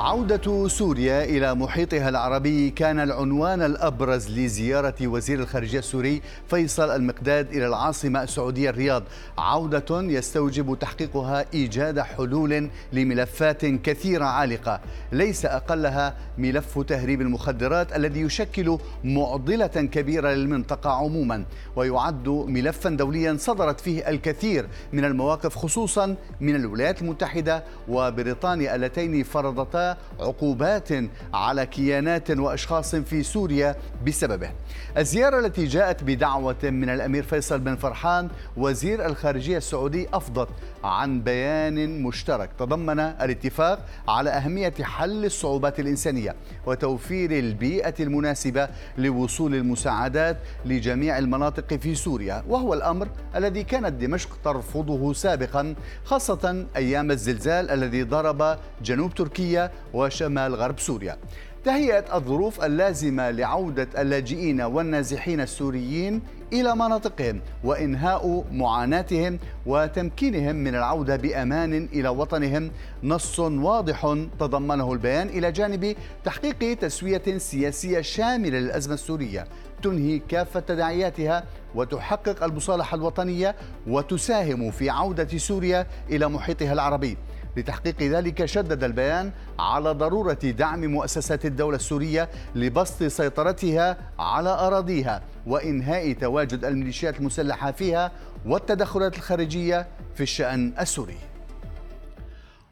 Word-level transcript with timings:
عودة 0.00 0.68
سوريا 0.68 1.24
إلى 1.24 1.54
محيطها 1.54 2.08
العربي 2.08 2.70
كان 2.70 3.00
العنوان 3.00 3.62
الأبرز 3.62 4.30
لزيارة 4.30 4.94
وزير 5.02 5.40
الخارجية 5.40 5.78
السوري 5.78 6.22
فيصل 6.48 6.90
المقداد 6.90 7.50
إلى 7.52 7.66
العاصمة 7.66 8.22
السعودية 8.22 8.70
الرياض. 8.70 9.02
عودة 9.38 10.02
يستوجب 10.02 10.78
تحقيقها 10.80 11.44
إيجاد 11.54 12.00
حلول 12.00 12.70
لملفات 12.92 13.66
كثيرة 13.66 14.24
عالقة. 14.24 14.80
ليس 15.12 15.46
أقلها 15.46 16.14
ملف 16.38 16.78
تهريب 16.78 17.20
المخدرات 17.20 17.96
الذي 17.96 18.20
يشكل 18.20 18.78
معضلة 19.04 19.66
كبيرة 19.66 20.28
للمنطقة 20.28 20.90
عموما 20.90 21.44
ويعد 21.76 22.28
ملفا 22.28 22.90
دوليا 22.90 23.36
صدرت 23.40 23.80
فيه 23.80 24.08
الكثير 24.08 24.68
من 24.92 25.04
المواقف 25.04 25.56
خصوصا 25.56 26.16
من 26.40 26.56
الولايات 26.56 27.02
المتحدة 27.02 27.64
وبريطانيا 27.88 28.74
اللتين 28.74 29.22
فرضتا 29.22 29.89
عقوبات 30.20 30.88
على 31.34 31.66
كيانات 31.66 32.30
وأشخاص 32.30 32.94
في 32.94 33.22
سوريا 33.22 33.76
بسببه. 34.06 34.50
الزيارة 34.98 35.38
التي 35.38 35.64
جاءت 35.64 36.04
بدعوة 36.04 36.56
من 36.64 36.90
الأمير 36.90 37.22
فيصل 37.22 37.58
بن 37.58 37.76
فرحان 37.76 38.28
وزير 38.56 39.06
الخارجية 39.06 39.56
السعودي 39.56 40.08
أفضت 40.12 40.48
عن 40.84 41.20
بيان 41.20 42.02
مشترك 42.02 42.50
تضمن 42.58 43.00
الاتفاق 43.00 43.86
على 44.08 44.30
أهمية 44.30 44.74
حل 44.82 45.24
الصعوبات 45.24 45.80
الإنسانية 45.80 46.34
وتوفير 46.66 47.30
البيئة 47.30 47.94
المناسبة 48.00 48.68
لوصول 48.98 49.54
المساعدات 49.54 50.36
لجميع 50.64 51.18
المناطق 51.18 51.74
في 51.74 51.94
سوريا 51.94 52.44
وهو 52.48 52.74
الأمر 52.74 53.08
الذي 53.36 53.62
كانت 53.62 53.92
دمشق 53.92 54.38
ترفضه 54.44 55.12
سابقا 55.12 55.74
خاصة 56.04 56.66
أيام 56.76 57.10
الزلزال 57.10 57.70
الذي 57.70 58.02
ضرب 58.02 58.58
جنوب 58.82 59.14
تركيا 59.14 59.70
وشمال 59.94 60.54
غرب 60.54 60.78
سوريا. 60.78 61.16
تهيئة 61.64 62.16
الظروف 62.16 62.64
اللازمة 62.64 63.30
لعودة 63.30 63.88
اللاجئين 63.98 64.60
والنازحين 64.60 65.40
السوريين 65.40 66.22
إلى 66.52 66.76
مناطقهم 66.76 67.40
وإنهاء 67.64 68.44
معاناتهم 68.52 69.38
وتمكينهم 69.66 70.56
من 70.56 70.74
العودة 70.74 71.16
بأمان 71.16 71.88
إلى 71.92 72.08
وطنهم. 72.08 72.70
نص 73.02 73.38
واضح 73.38 74.16
تضمنه 74.40 74.92
البيان 74.92 75.28
إلى 75.28 75.52
جانب 75.52 75.96
تحقيق 76.24 76.78
تسوية 76.78 77.38
سياسية 77.38 78.00
شاملة 78.00 78.58
للأزمة 78.58 78.94
السورية 78.94 79.46
تنهي 79.82 80.18
كافة 80.18 80.60
تداعياتها 80.60 81.44
وتحقق 81.74 82.44
المصالحة 82.44 82.94
الوطنية 82.94 83.56
وتساهم 83.86 84.70
في 84.70 84.90
عودة 84.90 85.38
سوريا 85.38 85.86
إلى 86.10 86.28
محيطها 86.28 86.72
العربي. 86.72 87.16
لتحقيق 87.56 88.02
ذلك 88.02 88.44
شدد 88.44 88.84
البيان 88.84 89.30
على 89.58 89.90
ضرورة 89.90 90.34
دعم 90.34 90.84
مؤسسات 90.84 91.46
الدولة 91.46 91.76
السورية 91.76 92.28
لبسط 92.54 93.02
سيطرتها 93.02 93.96
على 94.18 94.50
أراضيها 94.50 95.22
وإنهاء 95.46 96.12
تواجد 96.12 96.64
الميليشيات 96.64 97.20
المسلحة 97.20 97.70
فيها 97.70 98.12
والتدخلات 98.46 99.16
الخارجية 99.16 99.86
في 100.14 100.22
الشأن 100.22 100.72
السوري. 100.80 101.29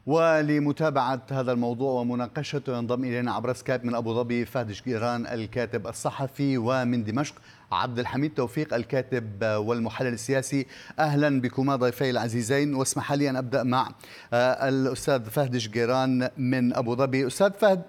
ولمتابعة 0.05 1.21
هذا 1.31 1.51
الموضوع 1.51 2.01
ومناقشته 2.01 2.77
ينضم 2.77 3.03
إلينا 3.03 3.31
عبر 3.33 3.53
سكايب 3.53 3.85
من 3.85 3.95
أبو 3.95 4.13
ظبي 4.13 4.45
فهد 4.45 4.71
شقيران 4.71 5.27
الكاتب 5.27 5.87
الصحفي 5.87 6.57
ومن 6.57 7.03
دمشق 7.03 7.35
عبد 7.71 7.99
الحميد 7.99 8.33
توفيق 8.33 8.73
الكاتب 8.73 9.43
والمحلل 9.43 10.13
السياسي. 10.13 10.65
أهلا 10.99 11.41
بكما 11.41 11.75
ضيفي 11.75 12.09
العزيزين 12.09 12.73
واسمح 12.73 13.13
لي 13.13 13.29
أن 13.29 13.35
أبدأ 13.35 13.63
مع 13.63 13.89
آه، 14.33 14.69
الأستاذ 14.69 15.23
فهد 15.25 15.57
شقيران 15.57 16.29
من 16.37 16.73
أبو 16.73 16.95
ظبي. 16.95 17.27
أستاذ 17.27 17.51
فهد 17.51 17.81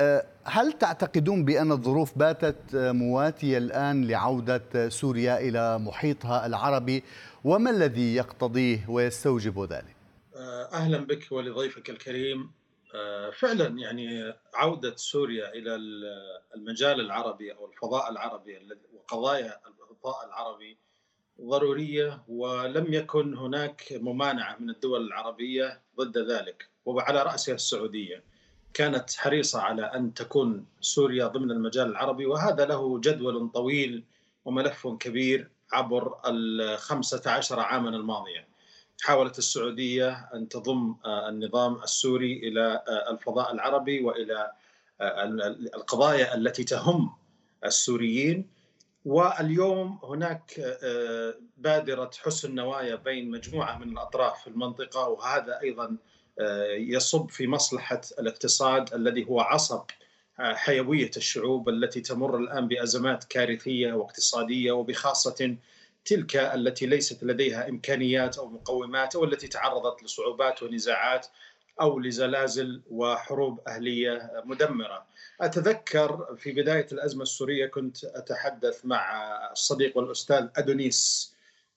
آه، 0.00 0.24
هل 0.44 0.72
تعتقدون 0.72 1.44
بأن 1.44 1.72
الظروف 1.72 2.18
باتت 2.18 2.56
مواتية 2.74 3.58
الآن 3.58 4.04
لعودة 4.04 4.88
سوريا 4.88 5.38
إلى 5.40 5.78
محيطها 5.78 6.46
العربي؟ 6.46 7.02
وما 7.44 7.70
الذي 7.70 8.14
يقتضيه 8.14 8.84
ويستوجب 8.88 9.72
ذلك؟ 9.72 9.95
آه، 10.36 10.68
أهلا 10.72 10.98
بك 10.98 11.28
ولضيفك 11.30 11.90
الكريم. 11.90 12.52
آه، 12.94 13.30
فعلا 13.30 13.78
يعني 13.78 14.34
عودة 14.54 14.96
سوريا 14.96 15.52
إلى 15.52 15.74
المجال 16.54 17.00
العربي 17.00 17.52
أو 17.52 17.66
الفضاء 17.66 18.10
العربي 18.10 18.58
وقضايا 18.92 19.60
الفضاء 19.90 20.26
العربي 20.26 20.78
ضرورية 21.40 22.22
ولم 22.28 22.94
يكن 22.94 23.36
هناك 23.36 23.84
ممانعة 23.92 24.56
من 24.60 24.70
الدول 24.70 25.06
العربية 25.06 25.82
ضد 25.96 26.18
ذلك. 26.18 26.68
وعلى 26.84 27.22
رأسها 27.22 27.54
السعودية. 27.54 28.24
كانت 28.74 29.10
حريصة 29.16 29.60
على 29.60 29.82
أن 29.82 30.14
تكون 30.14 30.66
سوريا 30.80 31.26
ضمن 31.26 31.50
المجال 31.50 31.86
العربي 31.86 32.26
وهذا 32.26 32.64
له 32.64 33.00
جدول 33.00 33.48
طويل 33.48 34.04
وملف 34.44 34.86
كبير 34.86 35.50
عبر 35.72 36.18
ال 36.26 36.78
15 36.78 37.60
عاما 37.60 37.88
الماضية. 37.88 38.55
حاولت 39.02 39.38
السعودية 39.38 40.28
أن 40.34 40.48
تضم 40.48 40.94
آه، 41.04 41.28
النظام 41.28 41.82
السوري 41.82 42.32
إلى 42.32 42.82
آه، 42.88 43.10
الفضاء 43.10 43.54
العربي 43.54 44.04
وإلى 44.04 44.52
آه، 45.00 45.24
القضايا 45.74 46.34
التي 46.34 46.64
تهم 46.64 47.14
السوريين. 47.64 48.56
واليوم 49.04 49.98
هناك 50.04 50.60
بادرة 51.56 52.10
حسن 52.22 52.54
نوايا 52.54 52.94
بين 52.94 53.30
مجموعة 53.30 53.78
من 53.78 53.88
الأطراف 53.88 54.40
في 54.40 54.46
المنطقة 54.46 55.08
وهذا 55.08 55.60
أيضا 55.62 55.96
يصب 56.70 57.30
في 57.30 57.46
مصلحة 57.46 58.00
الاقتصاد 58.18 58.94
الذي 58.94 59.28
هو 59.28 59.40
عصب 59.40 59.84
حيوية 60.38 61.10
الشعوب 61.16 61.68
التي 61.68 62.00
تمر 62.00 62.38
الآن 62.38 62.68
بأزمات 62.68 63.24
كارثية 63.24 63.92
واقتصادية 63.92 64.72
وبخاصة 64.72 65.56
تلك 66.06 66.36
التي 66.36 66.86
ليست 66.86 67.24
لديها 67.24 67.68
إمكانيات 67.68 68.38
أو 68.38 68.48
مقومات 68.48 69.16
أو 69.16 69.24
التي 69.24 69.48
تعرضت 69.48 70.02
لصعوبات 70.02 70.62
ونزاعات 70.62 71.26
أو 71.80 71.98
لزلازل 72.00 72.82
وحروب 72.90 73.60
أهلية 73.68 74.42
مدمرة. 74.44 75.06
أتذكر 75.40 76.36
في 76.38 76.52
بداية 76.52 76.86
الأزمة 76.92 77.22
السورية 77.22 77.66
كنت 77.66 78.04
أتحدث 78.04 78.84
مع 78.84 79.30
الصديق 79.52 79.98
والأستاذ 79.98 80.48
أدونيس 80.56 81.32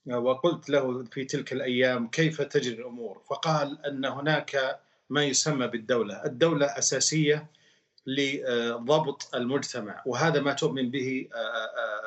وقلت 0.08 0.70
له 0.70 1.04
في 1.04 1.26
تلك 1.26 1.54
الأيام 1.54 2.08
كيف 2.08 2.42
تجري 2.42 2.76
الأمور؟ 2.76 3.22
فقال 3.30 3.86
أن 3.86 4.06
هناك 4.06 4.80
ما 5.10 5.24
يسمى 5.24 5.68
بالدولة، 5.68 6.26
الدولة 6.26 6.66
أساسية 6.66 7.48
لضبط 8.08 9.36
المجتمع 9.36 10.04
وهذا 10.06 10.42
ما 10.42 10.54
تؤمن 10.54 10.92
به 10.92 11.30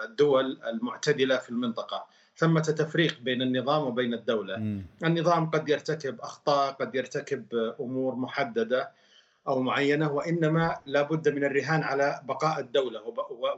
الدول 0.04 0.60
المعتدلة 0.66 1.36
في 1.36 1.50
المنطقة. 1.50 2.06
ثمة 2.36 2.60
تفريق 2.60 3.20
بين 3.20 3.42
النظام 3.42 3.82
وبين 3.82 4.14
الدولة. 4.14 4.56
م. 4.56 4.84
النظام 5.04 5.50
قد 5.50 5.68
يرتكب 5.68 6.20
أخطاء 6.20 6.72
قد 6.72 6.94
يرتكب 6.94 7.74
أمور 7.80 8.14
محددة 8.14 8.90
أو 9.48 9.62
معينة 9.62 10.12
وإنما 10.12 10.78
لابد 10.86 11.28
من 11.28 11.44
الرهان 11.44 11.82
على 11.82 12.20
بقاء 12.24 12.60
الدولة. 12.60 13.02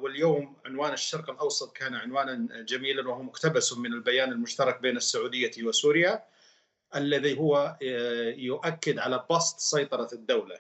واليوم 0.00 0.56
عنوان 0.66 0.93
الشرق 0.93 1.31
الأوسط 1.31 1.77
كان 1.77 1.94
عنوانا 1.94 2.62
جميلا 2.62 3.09
وهو 3.09 3.22
مقتبس 3.22 3.72
من 3.78 3.93
البيان 3.93 4.33
المشترك 4.33 4.81
بين 4.81 4.97
السعودية 4.97 5.50
وسوريا 5.62 6.22
الذي 6.97 7.38
هو 7.38 7.77
يؤكد 8.37 8.99
على 8.99 9.25
بسط 9.31 9.59
سيطرة 9.59 10.09
الدولة. 10.12 10.56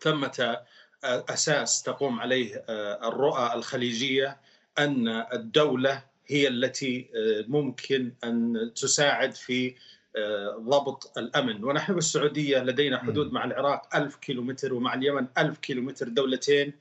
ثمة 0.00 0.60
أساس 1.04 1.82
تقوم 1.82 2.20
عليه 2.20 2.64
الرؤى 3.08 3.54
الخليجية 3.54 4.40
أن 4.78 5.08
الدولة 5.32 6.02
هي 6.26 6.48
التي 6.48 7.10
آه، 7.16 7.44
ممكن 7.48 8.12
أن 8.24 8.70
تساعد 8.76 9.34
في 9.34 9.74
آه، 10.16 10.56
ضبط 10.58 11.18
الأمن. 11.18 11.64
ونحن 11.64 11.94
بالسعودية 11.94 12.58
لدينا 12.58 12.98
حدود 12.98 13.32
مع 13.32 13.44
العراق 13.44 13.96
ألف 13.96 14.16
كيلومتر 14.16 14.74
ومع 14.74 14.94
اليمن 14.94 15.26
ألف 15.38 15.58
كيلومتر. 15.58 16.08
دولتين 16.08 16.72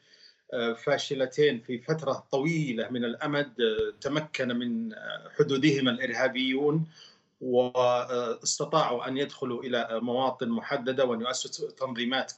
آه، 0.53 0.73
فاشلتين 0.73 1.59
في 1.59 1.77
فترة 1.77 2.23
طويلة 2.31 2.89
من 2.89 3.05
الأمد 3.05 3.51
تمكن 4.01 4.47
من 4.57 4.95
حدودهما 5.39 5.91
الإرهابيون 5.91 6.85
واستطاعوا 7.41 9.07
أن 9.07 9.17
يدخلوا 9.17 9.63
إلى 9.63 9.99
مواطن 10.01 10.49
محددة 10.49 11.05
وأن 11.05 11.21
يؤسسوا 11.21 11.71
تنظيمات 11.71 12.33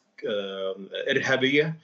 إرهابية. 1.10 1.76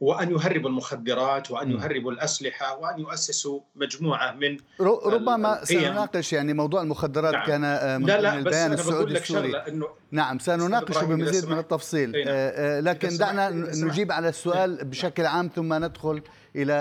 وأن 0.00 0.30
يهربوا 0.30 0.68
المخدرات 0.70 1.50
وأن 1.50 1.70
يهربوا 1.70 2.12
الأسلحة 2.12 2.78
وأن 2.78 3.00
يؤسسوا 3.00 3.60
مجموعة 3.74 4.32
من 4.32 4.56
ربما 4.80 5.64
سنناقش 5.64 6.32
يعني 6.32 6.54
موضوع 6.54 6.82
المخدرات 6.82 7.34
نعم. 7.34 7.46
كان 7.46 7.64
آه، 7.64 7.98
من 7.98 8.06
لا 8.06 8.20
لا 8.20 8.38
البيان 8.38 8.72
بس 8.72 8.80
السعودي 8.80 9.18
السوري 9.18 9.56
إنه 9.56 9.88
نعم 10.10 10.38
سنناقشه 10.38 11.04
بمزيد 11.04 11.50
من 11.50 11.58
التفصيل. 11.58 12.10
نعم. 12.10 12.24
آه، 12.28 12.78
آه، 12.78 12.80
لكن 12.80 13.16
دعنا 13.16 13.50
نجيب 13.84 14.12
على 14.12 14.28
السؤال 14.28 14.76
نعم. 14.76 14.90
بشكل 14.90 15.26
عام 15.26 15.50
ثم 15.56 15.84
ندخل 15.84 16.22
إلى 16.56 16.72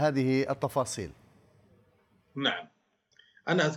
هذه 0.00 0.50
التفاصيل. 0.50 1.10
نعم. 2.36 2.68
أنا 3.48 3.76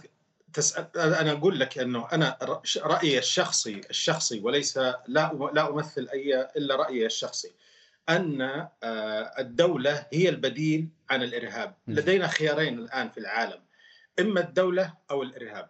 تسأل 0.53 0.87
أنا 0.97 1.31
أقول 1.31 1.59
لك 1.59 1.77
أنه 1.77 2.07
أنا 2.13 2.37
رأيي 2.77 3.19
الشخصي 3.19 3.81
الشخصي 3.89 4.39
وليس 4.39 4.77
لا 4.77 5.49
لا 5.53 5.69
أمثل 5.69 6.07
اي 6.13 6.49
إلا 6.57 6.75
رأيي 6.75 7.05
الشخصي. 7.05 7.51
أن 8.09 8.41
آه، 8.41 9.33
الدولة 9.39 10.05
هي 10.13 10.29
البديل 10.29 10.87
عن 11.09 11.23
الإرهاب. 11.23 11.75
لدينا 11.87 12.27
خيارين 12.27 12.79
الآن 12.79 13.09
في 13.09 13.17
العالم 13.19 13.59
إما 14.19 14.39
الدولة 14.41 14.93
أو 15.11 15.23
الإرهاب. 15.23 15.69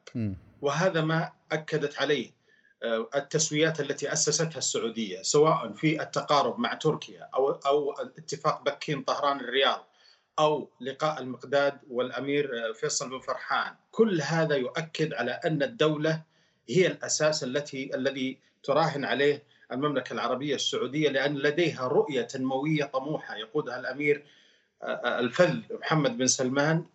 وهذا 0.61 1.01
ما 1.01 1.31
أكدت 1.51 1.99
عليه 2.01 2.31
آه، 2.83 3.09
التسويات 3.15 3.79
التي 3.79 4.13
أسستها 4.13 4.57
السعودية 4.57 5.21
سواء 5.21 5.73
في 5.73 6.01
التقارب 6.01 6.59
مع 6.59 6.73
تركيا 6.73 7.29
أو 7.35 7.51
أو 7.51 7.91
اتفاق 7.91 8.63
بكين 8.63 9.01
طهران 9.03 9.39
الرياض 9.39 9.87
أو 10.39 10.69
لقاء 10.81 11.21
المقداد 11.21 11.79
والأمير 11.89 12.69
آه، 12.69 12.71
فيصل 12.73 13.09
بن 13.09 13.19
فرحان. 13.19 13.75
كل 13.91 14.21
هذا 14.21 14.55
يؤكد 14.55 15.13
على 15.13 15.31
أن 15.31 15.63
الدولة 15.63 16.21
هي 16.69 16.87
الأساس 16.87 17.43
التي 17.43 17.95
الذي 17.95 18.37
تراهن 18.63 19.05
عليه 19.05 19.43
المملكة 19.71 20.13
العربية 20.13 20.55
السعودية 20.55 21.09
لأن 21.09 21.37
لديها 21.37 21.87
رؤية 21.87 22.21
تنموية 22.21 22.83
طموحة 22.83 23.35
يقودها 23.35 23.79
الأمير 23.79 24.25
آه، 24.83 25.19
الفذ 25.19 25.59
محمد 25.81 26.17
بن 26.17 26.27
سلمان. 26.27 26.85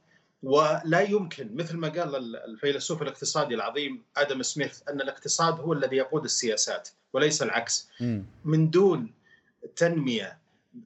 ولا 0.43 1.01
يمكن 1.01 1.57
مثل 1.57 1.77
ما 1.77 1.89
قال 1.89 2.37
الفيلسوف 2.37 3.03
الاقتصادي 3.03 3.55
العظيم 3.55 4.03
آدم 4.17 4.43
سميث 4.43 4.81
أن 4.89 5.01
الاقتصاد 5.01 5.61
هو 5.61 5.73
الذي 5.73 5.97
يقود 5.97 6.25
السياسات 6.25 6.89
وليس 7.13 7.43
العكس. 7.43 7.89
من 8.45 8.71
دون 8.71 9.13
تنمية 9.77 10.39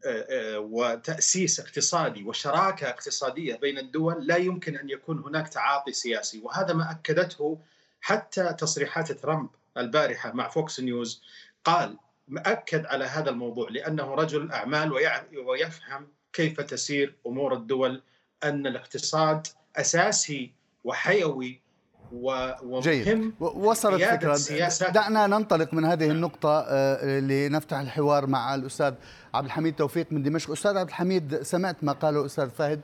آه، 0.06 0.26
آه، 0.30 0.58
وتأسيس 0.58 1.60
اقتصادي 1.60 2.24
وشراكة 2.24 2.88
اقتصادية 2.88 3.54
بين 3.54 3.78
الدول 3.78 4.26
لا 4.26 4.36
يمكن 4.36 4.76
أن 4.76 4.90
يكون 4.90 5.18
هناك 5.18 5.48
تعاطي 5.48 5.92
سياسي. 5.92 6.40
وهذا 6.40 6.74
ما 6.74 6.90
أكدته 6.90 7.58
حتى 8.00 8.52
تصريحات 8.58 9.12
ترامب 9.12 9.48
البارحة 9.76 10.32
مع 10.32 10.48
فوكس 10.48 10.80
نيوز. 10.80 11.22
قال 11.64 11.96
مأكد 12.28 12.86
على 12.86 13.04
هذا 13.04 13.30
الموضوع 13.30 13.68
لأنه 13.70 14.14
رجل 14.14 14.52
اعمال 14.52 14.92
ويفهم 15.46 16.08
كيف 16.32 16.60
تسير 16.60 17.16
أمور 17.26 17.54
الدول 17.54 18.02
أن 18.44 18.66
الاقتصاد 18.66 19.46
أساسي 19.76 20.52
وحيوي 20.84 21.60
ومهم 22.12 22.80
جيد. 22.80 23.32
وصلت 23.40 24.02
فكرة. 24.02 24.90
دعنا 24.90 25.26
ننطلق 25.26 25.74
من 25.74 25.84
هذه 25.84 26.10
النقطة 26.10 26.64
آه، 26.68 27.20
لنفتح 27.20 27.78
الحوار 27.78 28.26
مع 28.26 28.54
الأستاذ 28.54 28.94
عبد 29.34 29.46
الحميد 29.46 29.74
توفيق 29.74 30.06
من 30.10 30.22
دمشق. 30.22 30.50
أستاذ 30.50 30.76
عبد 30.76 30.88
الحميد 30.88 31.42
سمعت 31.42 31.76
ما 31.82 31.92
قاله 31.92 32.20
الأستاذ 32.20 32.50
فهد. 32.50 32.80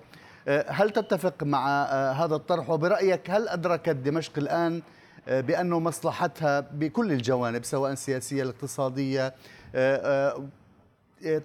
آه، 0.48 0.70
هل 0.70 0.90
تتفق 0.90 1.42
مع 1.42 1.82
آه، 1.82 2.12
هذا 2.12 2.34
الطرح؟ 2.34 2.70
وبرأيك 2.70 3.30
هل 3.30 3.48
أدركت 3.48 3.88
دمشق 3.88 4.38
الآن 4.38 4.82
بأنه 5.28 5.80
مصلحتها 5.80 6.60
بكل 6.60 7.12
الجوانب 7.12 7.64
سواء 7.64 7.92
السياسية 7.92 8.42
الاقتصادية 8.42 9.34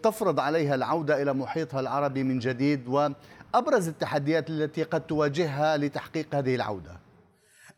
تفرض 0.03 0.39
عليها 0.39 0.75
العودة 0.75 1.21
إلى 1.21 1.33
محيطها 1.33 1.79
العربي 1.79 2.23
من 2.23 2.39
جديد 2.39 2.87
وأبرز 2.87 3.87
التحديات 3.87 4.49
التي 4.49 4.83
قد 4.83 5.01
تواجهها 5.01 5.77
لتحقيق 5.77 6.35
هذه 6.35 6.55
العودة. 6.55 7.00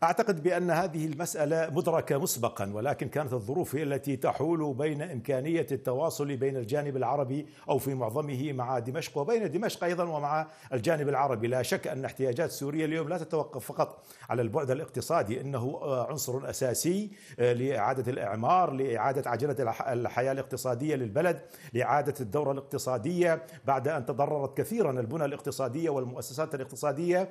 أعتقد 0.04 0.44
بأن 0.44 0.72
هذه 0.72 1.06
المسألة 1.06 1.70
مدركة 1.70 2.18
مسبقا 2.18 2.74
ولكن 2.74 3.08
كانت 3.08 3.34
الظروف 3.34 3.76
هي 3.76 3.84
التي 3.84 4.16
تحول 4.16 4.74
بين 4.74 5.02
إمكانية 5.02 5.68
التواصل 5.72 6.36
بين 6.36 6.58
الجانب 6.58 6.98
العربي 6.98 7.48
أو 7.70 7.78
في 7.78 7.94
معظمه 7.94 8.54
مع 8.54 8.80
دمشق 8.80 9.18
وبين 9.18 9.52
دمشق 9.52 9.84
أيضا 9.84 10.04
ومع 10.04 10.48
الجانب 10.74 11.10
العربي، 11.10 11.48
لا 11.48 11.62
شك 11.62 11.88
أن 11.88 12.06
احتياجات 12.06 12.52
سوريا 12.52 12.86
اليوم 12.86 13.10
لا 13.10 13.18
تتوقف 13.18 13.66
فقط 13.66 14.06
على 14.30 14.42
البعد 14.42 14.72
الاقتصادي 14.72 15.42
إنه 15.42 15.80
عنصر 15.84 16.50
أساسي 16.50 17.12
لإعادة 17.38 18.12
الإعمار، 18.12 18.72
لإعادة 18.72 19.30
عجلة 19.30 19.56
الحياة 19.94 20.32
الاقتصادية 20.32 20.96
للبلد، 20.96 21.42
لإعادة 21.74 22.14
الدورة 22.22 22.52
الاقتصادية. 22.52 23.44
بعد 23.66 23.88
أن 23.88 24.06
تضررت 24.06 24.58
كثيرا 24.58 24.92
البنى 24.92 25.26
الاقتصادية 25.26 25.90
والمؤسسات 25.90 26.56
الاقتصادية 26.56 27.30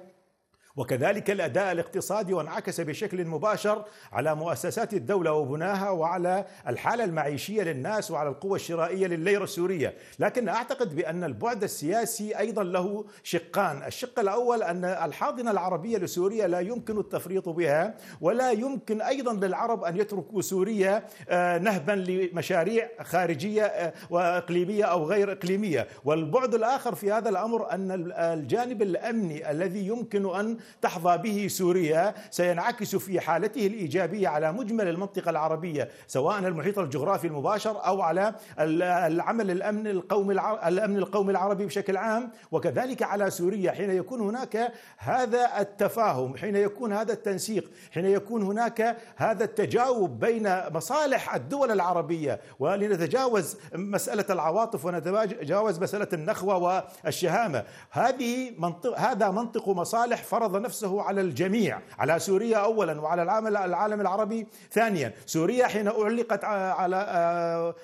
وكذلك 0.77 1.31
الأداء 1.31 1.73
الاقتصادي 1.73 2.35
وانعكس 2.35 2.81
بشكل 2.81 3.25
مباشر 3.25 3.85
على 4.13 4.35
مؤسسات 4.35 4.95
الدولة 4.95 5.33
وبناها 5.33 5.91
وعلى 5.91 6.45
الحالة 6.69 7.05
المعيشية 7.05 7.63
للناس 7.63 8.11
وعلى 8.11 8.29
القوة 8.29 8.57
الشرائية 8.57 9.07
للليره 9.07 9.45
السورية، 9.45 9.95
لكن 10.19 10.49
أعتقد 10.49 10.95
بأن 10.97 11.25
البعد 11.25 11.63
السياسي 11.63 12.39
أيضا 12.39 12.63
له 12.63 13.05
شقان، 13.23 13.83
الشق 13.87 14.19
الأول 14.19 14.63
أن 14.63 14.85
الحاضنة 14.85 15.51
العربية 15.51 15.99
لسوريا 15.99 16.47
لا 16.47 16.61
يمكن 16.61 16.99
التفريط 16.99 17.49
بها 17.49 17.95
ولا 18.21 18.51
يمكن 18.51 19.01
أيضا 19.01 19.33
للعرب 19.33 19.85
أن 19.85 19.97
يتركوا 19.97 20.43
سوريا 20.43 21.05
آه، 21.29 21.59
نهبا 21.59 21.93
لمشاريع 21.93 22.89
خارجية 23.03 23.63
آه، 23.65 23.93
وإقليمية 24.11 24.85
أو 24.85 25.05
غير 25.05 25.33
إقليمية، 25.33 25.89
والبعد 26.05 26.55
الآخر 26.55 26.95
في 26.95 27.13
هذا 27.13 27.29
الأمر 27.29 27.71
أن 27.71 28.13
الجانب 28.13 28.83
الأمني 28.83 29.51
الذي 29.51 29.87
يمكن 29.87 30.35
أن 30.37 30.57
تحظى 30.83 31.19
به 31.19 31.49
سوريا 31.49 32.15
سينعكس 32.31 32.97
في 32.97 33.21
حالته 33.21 33.67
الإيجابية 33.67 34.29
على 34.29 34.53
مجمل 34.53 34.89
المنطقة 34.89 35.31
العربية 35.31 35.89
سواء 36.07 36.39
المحيط 36.39 36.79
الجغرافي 36.79 37.27
المباشر 37.27 37.87
أو 37.87 38.03
على 38.03 38.35
العمل 38.59 39.51
الأمن 39.51 39.87
القومي 39.87 40.33
الأمن 40.67 40.97
القومي 40.97 41.31
العربي 41.31 41.67
بشكل 41.67 41.97
عام. 41.97 42.31
وكذلك 42.53 43.03
على 43.03 43.31
سوريا 43.31 43.73
حين 43.73 43.91
يكون 43.91 44.21
هناك 44.21 44.73
هذا 44.99 45.61
التفاهم 45.61 46.37
حين 46.37 46.57
يكون 46.57 46.93
هذا 46.93 47.13
التنسيق 47.13 47.71
حين 47.91 48.05
يكون 48.05 48.43
هناك 48.43 48.97
هذا 49.17 49.45
التجاوب 49.45 50.21
بين 50.21 50.61
مصالح 50.71 51.35
الدول 51.35 51.71
العربية. 51.71 52.41
ولنتجاوز 52.59 53.57
مسألة 53.75 54.25
العواطف 54.31 54.85
ونتجاوز 54.85 55.79
مسألة 55.79 56.09
النخوة 56.13 56.85
والشهامة. 57.05 57.65
هذه 57.91 58.53
منطق 58.59 58.99
هذا 58.99 59.31
منطق 59.31 59.69
مصالح 59.69 60.23
فرض 60.23 60.52
فرض 60.53 60.63
نفسه 60.63 61.03
على 61.03 61.21
الجميع 61.21 61.79
على 61.99 62.19
سوريا 62.19 62.57
اولا 62.57 63.01
وعلى 63.01 63.23
العالم 63.23 64.01
العربي 64.01 64.47
ثانيا. 64.71 65.13
سوريا 65.27 65.67
حين 65.67 65.89
أعلقت 65.89 66.45
على 66.45 66.97
آه، 66.97 67.75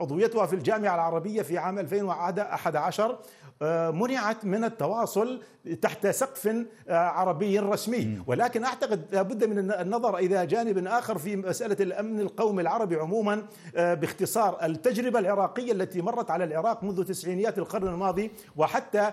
عضويتها 0.00 0.46
في 0.46 0.56
الجامعة 0.56 0.94
العربية 0.94 1.42
في 1.42 1.58
عام 1.58 1.78
2011 1.78 3.18
آه، 3.62 3.90
منعت 3.90 4.44
من 4.44 4.64
التواصل 4.64 5.40
تحت 5.74 6.06
سقف 6.06 6.46
آه، 6.88 6.94
عربي 6.94 7.58
رسمي. 7.58 8.22
ولكن 8.26 8.64
أعتقد 8.64 9.14
لابد 9.14 9.44
من 9.44 9.72
النظر 9.72 10.18
إلى 10.18 10.46
جانب 10.46 10.86
آخر 10.86 11.18
في 11.18 11.36
مسألة 11.36 11.76
الأمن 11.80 12.20
القومي 12.20 12.62
العربي 12.62 12.96
عموما 12.96 13.42
باختصار 13.74 14.58
التجربة 14.64 15.18
العراقية 15.18 15.72
التي 15.72 16.02
مرت 16.02 16.30
على 16.30 16.44
العراق 16.44 16.84
منذ 16.84 17.04
تسعينيات 17.04 17.58
القرن 17.58 17.88
الماضي 17.88 18.30
وحتى 18.56 19.12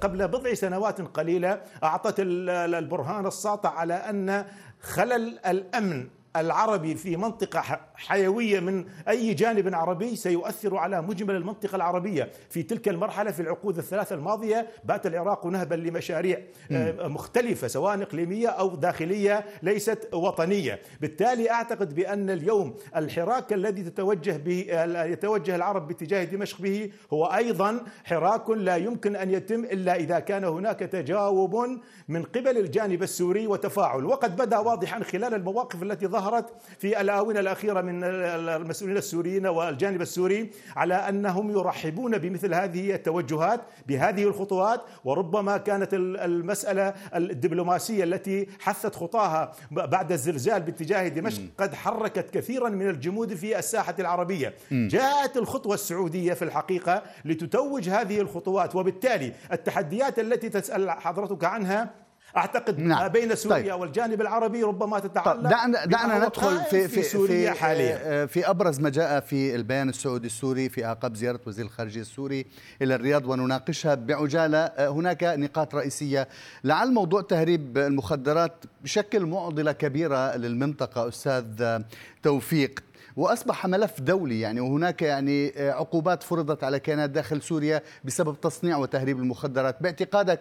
قبل 0.00 0.28
بضع 0.28 0.54
سنوات 0.54 1.00
قليلة 1.00 1.60
أعطت 1.82 2.14
البرهان 2.18 3.26
الساطع 3.26 3.70
على 3.70 3.94
أن 3.94 4.44
خلل 4.80 5.38
الأمن 5.46 6.08
العربي 6.36 6.94
في 6.94 7.16
منطقة 7.16 7.80
حيوية 7.94 8.60
من 8.60 8.84
أي 9.08 9.34
جانب 9.34 9.74
عربي 9.74 10.16
سيؤثر 10.16 10.76
على 10.76 11.02
مجمل 11.02 11.36
المنطقة 11.36 11.76
العربية. 11.76 12.30
في 12.50 12.62
تلك 12.62 12.88
المرحلة 12.88 13.30
في 13.30 13.42
العقود 13.42 13.78
الثلاثة 13.78 14.14
الماضية 14.14 14.66
بات 14.84 15.06
العراق 15.06 15.46
نهبا 15.46 15.74
لمشاريع 15.74 16.38
آه، 16.72 17.08
مختلفة 17.08 17.68
سواء 17.68 18.02
إقليمية 18.02 18.48
أو 18.48 18.76
داخلية 18.76 19.44
ليست 19.62 20.08
وطنية. 20.14 20.80
بالتالي 21.00 21.50
أعتقد 21.50 21.94
بأن 21.94 22.30
اليوم 22.30 22.74
الحراك 22.96 23.52
الذي 23.52 23.82
تتوجه 23.82 24.36
به 24.36 24.66
يتوجه 25.04 25.56
العرب 25.56 25.88
باتجاه 25.88 26.24
دمشق 26.24 26.62
به 26.62 26.90
هو 27.12 27.24
أيضا 27.26 27.80
حراك 28.04 28.50
لا 28.50 28.76
يمكن 28.76 29.16
أن 29.16 29.30
يتم 29.30 29.64
إلا 29.64 29.96
إذا 29.96 30.18
كان 30.18 30.44
هناك 30.44 30.78
تجاوب 30.78 31.66
من 32.08 32.22
قبل 32.22 32.58
الجانب 32.58 33.02
السوري 33.02 33.46
وتفاعل. 33.46 34.04
وقد 34.04 34.36
بدا 34.36 34.58
واضحا 34.58 35.02
خلال 35.02 35.34
المواقف 35.34 35.82
التي 35.82 36.06
ظهرت 36.06 36.19
ظهرت 36.20 36.46
في 36.78 37.00
الآونة 37.00 37.40
الأخيرة 37.40 37.80
من 37.80 38.04
المسؤولين 38.04 38.96
السوريين 38.96 39.46
والجانب 39.46 40.02
السوري 40.02 40.50
على 40.76 40.94
أنهم 40.94 41.50
يرحبون 41.50 42.18
بمثل 42.18 42.54
هذه 42.54 42.94
التوجهات 42.94 43.60
بهذه 43.88 44.22
الخطوات 44.22 44.80
وربما 45.04 45.56
كانت 45.56 45.88
المسألة 45.94 46.94
الدبلوماسية 47.14 48.04
التي 48.04 48.46
حثت 48.60 48.94
خطاها 48.94 49.52
بعد 49.70 50.12
الزلزال 50.12 50.62
باتجاه 50.62 51.08
دمشق 51.08 51.42
قد 51.58 51.74
حركت 51.74 52.30
كثيرا 52.30 52.68
من 52.68 52.88
الجمود 52.88 53.34
في 53.34 53.58
الساحة 53.58 53.94
العربية. 53.98 54.54
جاءت 54.72 55.36
الخطوة 55.36 55.74
السعودية 55.74 56.32
في 56.32 56.42
الحقيقة 56.42 57.02
لتتوج 57.24 57.88
هذه 57.88 58.20
الخطوات 58.20 58.76
وبالتالي 58.76 59.32
التحديات 59.52 60.18
التي 60.18 60.48
تسأل 60.48 60.90
حضرتك 60.90 61.44
عنها 61.44 61.90
أعتقد 62.36 62.78
نعم. 62.78 62.98
ما 63.02 63.08
بين 63.08 63.34
سوريا 63.34 63.72
طيب. 63.72 63.80
والجانب 63.80 64.20
العربي 64.20 64.62
ربما 64.62 64.98
تتعلق 64.98 65.32
طيب 65.32 65.42
دعنا 65.42 65.84
دعنا 65.84 66.26
ندخل 66.26 66.60
في 66.70 66.88
في 66.88 67.02
سوريا 67.02 67.52
في 67.52 67.60
حاليا 67.60 67.98
آه، 68.02 68.24
في 68.24 68.50
أبرز 68.50 68.80
ما 68.80 68.90
جاء 68.90 69.20
في 69.20 69.54
البيان 69.54 69.88
السعودي 69.88 70.26
السوري 70.26 70.68
في 70.68 70.84
اعقاب 70.84 71.14
زيارة 71.14 71.40
وزير 71.46 71.64
الخارجية 71.64 72.00
السوري 72.00 72.46
إلى 72.82 72.94
الرياض 72.94 73.26
ونناقشها 73.26 73.94
بعجالة. 73.94 74.58
آه، 74.58 74.88
هناك 74.88 75.24
نقاط 75.24 75.74
رئيسية. 75.74 76.28
لعل 76.64 76.92
موضوع 76.92 77.22
تهريب 77.22 77.78
المخدرات 77.78 78.64
بشكل 78.82 79.26
معضلة 79.26 79.72
كبيرة 79.72 80.36
للمنطقة 80.36 81.08
أستاذ 81.08 81.78
توفيق. 82.22 82.80
وأصبح 83.16 83.66
ملف 83.66 84.00
دولي 84.00 84.40
يعني 84.40 84.60
وهناك 84.60 85.02
يعني 85.02 85.52
عقوبات 85.58 86.22
فرضت 86.22 86.64
على 86.64 86.80
كيانات 86.80 87.10
داخل 87.10 87.42
سوريا 87.42 87.82
بسبب 88.04 88.40
تصنيع 88.40 88.76
وتهريب 88.76 89.18
المخدرات. 89.18 89.82
باعتقادك 89.82 90.40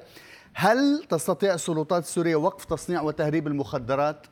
هل 0.53 1.03
تستطيع 1.09 1.53
السلطات 1.53 2.03
السورية 2.03 2.35
وقف 2.35 2.65
تصنيع 2.65 3.01
وتهريب 3.01 3.47
المخدرات؟ 3.47 4.27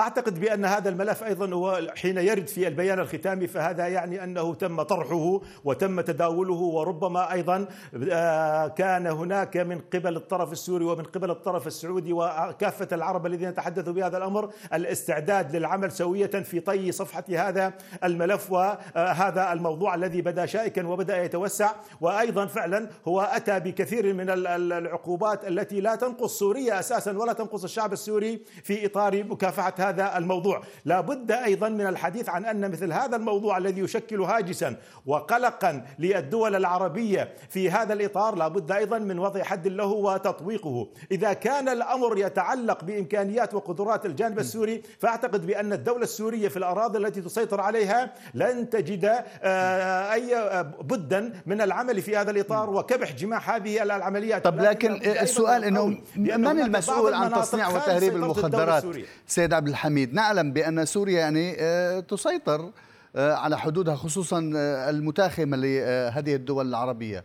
أعتقد 0.00 0.40
بأن 0.40 0.64
هذا 0.64 0.88
الملف 0.88 1.24
أيضا 1.24 1.54
هو 1.54 1.80
حين 1.96 2.18
يرد 2.18 2.46
في 2.46 2.68
البيان 2.68 2.98
الختامي 2.98 3.46
فهذا 3.46 3.86
يعني 3.86 4.24
أنه 4.24 4.54
تم 4.54 4.82
طرحه 4.82 5.40
وتم 5.64 6.00
تداوله 6.00 6.54
وربما 6.54 7.32
أيضا 7.32 7.66
آه، 8.12 8.68
كان 8.68 9.06
هناك 9.06 9.56
من 9.56 9.80
قبل 9.94 10.16
الطرف 10.16 10.52
السوري 10.52 10.84
ومن 10.84 11.04
قبل 11.04 11.30
الطرف 11.30 11.66
السعودي 11.66 12.12
وكافة 12.12 12.88
العرب 12.92 13.26
الذين 13.26 13.54
تحدثوا 13.54 13.92
بهذا 13.92 14.16
الأمر 14.16 14.50
الاستعداد 14.72 15.56
للعمل 15.56 15.92
سوية 15.92 16.26
في 16.26 16.60
طي 16.60 16.92
صفحة 16.92 17.24
هذا 17.30 17.72
الملف 18.04 18.52
وهذا 18.52 19.52
الموضوع 19.52 19.94
الذي 19.94 20.22
بدا 20.22 20.46
شائكا 20.46 20.86
وبدا 20.86 21.24
يتوسع. 21.24 21.72
وأيضا 22.00 22.46
فعلا 22.46 22.88
هو 23.08 23.20
أتى 23.20 23.60
بكثير 23.60 24.14
من 24.14 24.30
العقوبات 24.30 25.48
التي 25.48 25.80
لا 25.80 25.94
تنقص 25.94 26.38
سوريا 26.38 26.78
أساسا 26.78 27.18
ولا 27.18 27.32
تنقص 27.32 27.64
الشعب 27.64 27.92
السوري 27.92 28.42
في 28.62 28.86
إطار 28.86 29.24
مكافحة 29.24 29.87
هذا 29.88 30.18
الموضوع. 30.18 30.62
لا 30.84 31.00
بد 31.00 31.32
أيضا 31.32 31.68
من 31.68 31.86
الحديث 31.86 32.28
عن 32.28 32.44
أن 32.44 32.70
مثل 32.70 32.92
هذا 32.92 33.16
الموضوع 33.16 33.58
الذي 33.58 33.80
يشكل 33.80 34.20
هاجسا 34.20 34.76
وقلقا 35.06 35.86
للدول 35.98 36.56
العربية 36.56 37.28
في 37.48 37.70
هذا 37.70 37.92
الإطار 37.92 38.34
لا 38.34 38.48
بد 38.48 38.72
أيضا 38.72 38.98
من 38.98 39.18
وضع 39.18 39.42
حد 39.42 39.68
له 39.68 39.86
وتطبيقه 39.86 40.88
إذا 41.12 41.32
كان 41.32 41.68
الأمر 41.68 42.18
يتعلق 42.18 42.84
بإمكانيات 42.84 43.54
وقدرات 43.54 44.06
الجانب 44.06 44.38
السوري 44.38 44.82
فأعتقد 44.98 45.46
بأن 45.46 45.72
الدولة 45.72 46.02
السورية 46.02 46.48
في 46.48 46.56
الأراضي 46.56 46.98
التي 46.98 47.20
تسيطر 47.20 47.60
عليها 47.60 48.14
لن 48.34 48.70
تجد 48.70 49.04
آه، 49.42 50.12
أي 50.12 50.64
بدا 50.80 51.32
من 51.46 51.60
العمل 51.60 52.02
في 52.02 52.16
هذا 52.16 52.30
الإطار 52.30 52.70
وكبح 52.70 53.12
جماح 53.12 53.50
هذه 53.50 53.82
العمليات. 53.82 54.44
طب 54.44 54.60
لكن 54.60 54.92
السؤال 55.04 55.64
أنه 55.64 55.98
من 56.16 56.60
المسؤول 56.60 57.14
عن 57.14 57.32
تصنيع 57.32 57.68
وتهريب 57.68 58.16
المخدرات؟ 58.16 58.84
سيد 59.26 59.52
عبد 59.52 59.68
الحميد. 59.78 60.14
نعلم 60.14 60.52
بأن 60.52 60.84
سوريا 60.84 61.18
يعني 61.18 61.56
آه، 61.58 62.00
تسيطر 62.00 62.70
آه، 63.16 63.32
على 63.32 63.58
حدودها 63.58 63.96
خصوصا 63.96 64.52
آه، 64.56 64.90
المتاخمة 64.90 65.56
لهذه 65.56 66.34
الدول 66.34 66.68
العربية. 66.68 67.24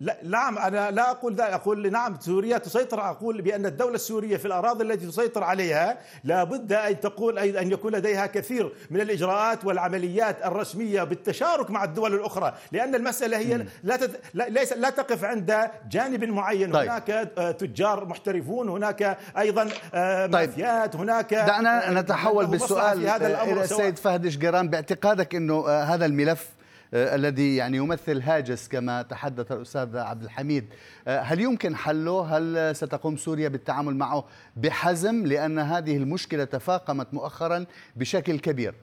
لا 0.00 0.16
نعم 0.22 0.58
أنا 0.58 0.90
لا 0.90 1.10
أقول 1.10 1.34
ذلك 1.34 1.50
أقول 1.50 1.92
نعم 1.92 2.20
سوريا 2.20 2.58
تسيطر 2.58 3.00
أقول 3.00 3.42
بأن 3.42 3.66
الدولة 3.66 3.94
السورية 3.94 4.36
في 4.36 4.46
الأراضي 4.46 4.84
التي 4.84 5.06
تسيطر 5.06 5.44
عليها 5.44 5.98
لابد 6.24 6.72
أن 6.72 7.00
تقول 7.00 7.38
أن 7.38 7.72
يكون 7.72 7.92
لديها 7.92 8.26
كثير 8.26 8.72
من 8.90 9.00
الإجراءات 9.00 9.64
والعمليات 9.64 10.44
الرسمية 10.44 11.02
بالتشارك 11.02 11.70
مع 11.70 11.84
الدول 11.84 12.14
الأخرى 12.14 12.54
لأن 12.72 12.94
المسألة 12.94 13.36
هي 13.38 13.66
لا 13.82 13.96
تت... 13.96 14.20
لا 14.34 14.48
ليس 14.48 14.72
لا 14.72 14.90
تقف 14.90 15.24
عند 15.24 15.70
جانب 15.90 16.24
معين 16.24 16.72
طيب. 16.72 16.90
هناك 16.90 17.10
آه، 17.10 17.50
تجار 17.50 18.04
محترفون 18.04 18.68
هناك 18.68 19.18
أيضا 19.38 19.68
آه، 19.94 20.26
طيب. 20.26 20.48
مافيات 20.48 20.96
هناك 20.96 21.34
دعنا 21.34 22.00
نتحول 22.00 22.46
بالسؤال 22.46 23.08
هذا 23.08 23.26
الأمر 23.26 23.52
إلى 23.52 23.64
السيد 23.64 23.98
فهد 23.98 24.28
شقيران 24.28 24.68
باعتقادك 24.68 25.34
إنه 25.34 25.68
هذا 25.68 26.06
الملف 26.06 26.42
آه، 26.42 26.63
الذي 26.94 27.56
يعني 27.56 27.76
يمثل 27.76 28.20
هاجس 28.20 28.68
كما 28.68 29.02
تحدث 29.02 29.52
الأستاذ 29.52 29.96
عبد 29.96 30.22
الحميد. 30.22 30.74
آه، 31.08 31.20
هل 31.20 31.40
يمكن 31.40 31.76
حله؟ 31.76 32.36
هل 32.36 32.76
ستقوم 32.76 33.16
سوريا 33.16 33.48
بالتعامل 33.48 33.96
معه 33.96 34.28
بحزم 34.56 35.26
لأن 35.26 35.58
هذه 35.58 35.96
المشكلة 35.96 36.44
تفاقمت 36.44 37.14
مؤخرا 37.14 37.66
بشكل 37.96 38.38
كبير؟ 38.38 38.74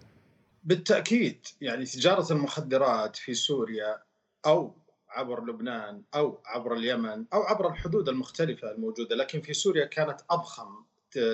بالتأكيد 0.64 1.48
يعني 1.62 1.86
تجارة 1.86 2.34
المخدرات 2.34 3.16
في 3.16 3.34
سوريا 3.34 3.98
أو 4.46 4.76
عبر 5.10 5.46
لبنان 5.46 6.02
أو 6.16 6.40
عبر 6.46 6.74
اليمن 6.74 7.26
أو 7.34 7.42
عبر 7.42 7.70
الحدود 7.70 8.10
المختلفة 8.10 8.72
الموجودة 8.72 9.16
لكن 9.16 9.42
في 9.42 9.54
سوريا 9.54 9.86
كانت 9.86 10.22
أضخم 10.30 10.84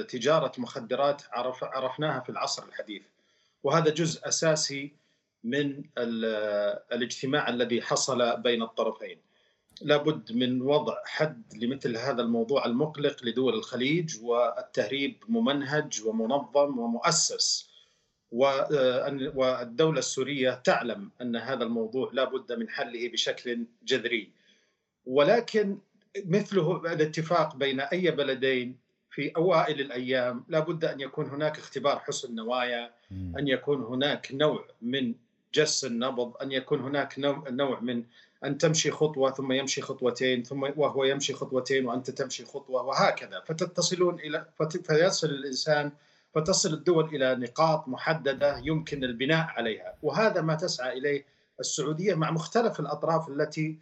تجارة 0.10 0.52
مخدرات 0.58 1.22
عرف 1.32 1.64
عرفناها 1.64 2.20
في 2.20 2.30
العصر 2.30 2.64
الحديث. 2.64 3.02
وهذا 3.64 3.90
جزء 3.90 4.28
أساسي 4.28 4.94
من 5.50 5.84
الاجتماع 6.92 7.50
الذي 7.50 7.82
حصل 7.82 8.42
بين 8.42 8.62
الطرفين. 8.62 9.18
لابد 9.82 10.32
من 10.32 10.62
وضع 10.62 10.96
حد 11.06 11.44
لمثل 11.64 11.98
هذا 11.98 12.22
الموضوع 12.22 12.66
المقلق 12.66 13.26
لدول 13.26 13.54
الخليج 13.54 14.24
والتهريب 14.24 15.24
ممنهج 15.28 16.02
ومنظم 16.06 16.80
ومؤسس. 16.80 17.70
والدولة 18.32 20.00
السورية 20.00 20.52
تعلم 20.52 21.12
أن 21.22 21.36
هذا 21.36 21.64
الموضوع 21.64 22.10
لا 22.14 22.24
بد 22.24 22.52
من 22.54 22.70
حله 22.70 23.10
بشكل 23.10 23.66
جذري. 23.84 24.32
ولكن 25.06 25.78
مثله 26.26 26.94
الاتفاق 26.94 27.56
بين 27.56 27.80
أي 27.80 28.12
بلدين 28.12 28.78
في 29.12 29.32
أوائل 29.36 29.82
الأيام 29.82 30.46
لا 30.48 30.60
بد 30.60 30.86
أن 30.86 31.00
يكون 31.00 31.26
هناك 31.26 31.58
اختبار 31.58 32.00
حسن 32.00 32.36
نوايا 32.36 32.94
أن 33.12 33.48
يكون 33.48 33.84
هناك 33.84 34.30
نوع 34.32 34.68
من 34.82 35.16
جس 35.54 35.86
النبض 35.86 36.34
أن 36.42 36.52
يكون 36.52 36.80
هناك 36.80 37.20
نوع 37.50 37.80
من 37.80 38.04
أن 38.46 38.58
تمشي 38.58 38.92
خطوة 38.92 39.32
ثم 39.32 39.52
يمشي 39.52 39.82
خطوتين 39.82 40.44
ثم 40.44 40.64
وهو 40.76 41.04
يمشي 41.04 41.34
خطوتين 41.34 41.86
وأنت 41.86 42.12
تمشي 42.12 42.46
خطوة 42.46 42.84
وهكذا. 42.84 43.40
فتتصلون 43.46 44.20
إلى 44.20 44.46
فيصل 44.84 45.28
الإنسان 45.28 45.92
فتصل 46.36 46.74
الدول 46.74 47.06
إلى 47.16 47.36
نقاط 47.36 47.88
محددة 47.88 48.58
يمكن 48.58 49.04
البناء 49.04 49.46
عليها. 49.48 49.94
وهذا 50.04 50.42
ما 50.42 50.56
تسعى 50.56 50.98
إليه 50.98 51.26
السعودية 51.60 52.16
مع 52.16 52.32
مختلف 52.32 52.80
الأطراف 52.80 53.30
التي 53.30 53.78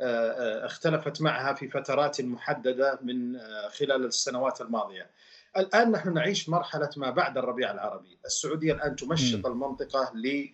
آه، 0.00 0.30
آه، 0.30 0.66
اختلفت 0.66 1.22
معها 1.22 1.54
في 1.54 1.68
فترات 1.68 2.20
محددة 2.20 2.98
من 3.02 3.36
آه، 3.36 3.68
خلال 3.68 4.04
السنوات 4.04 4.60
الماضية. 4.60 5.10
الآن 5.56 5.90
نحن 5.90 6.14
نعيش 6.14 6.48
مرحلة 6.48 6.90
ما 6.96 7.10
بعد 7.10 7.38
الربيع 7.38 7.70
العربي، 7.70 8.18
السعودية 8.24 8.72
الآن 8.72 8.96
تمشط 8.96 9.46
المنطقة 9.46 10.12
ل 10.14 10.48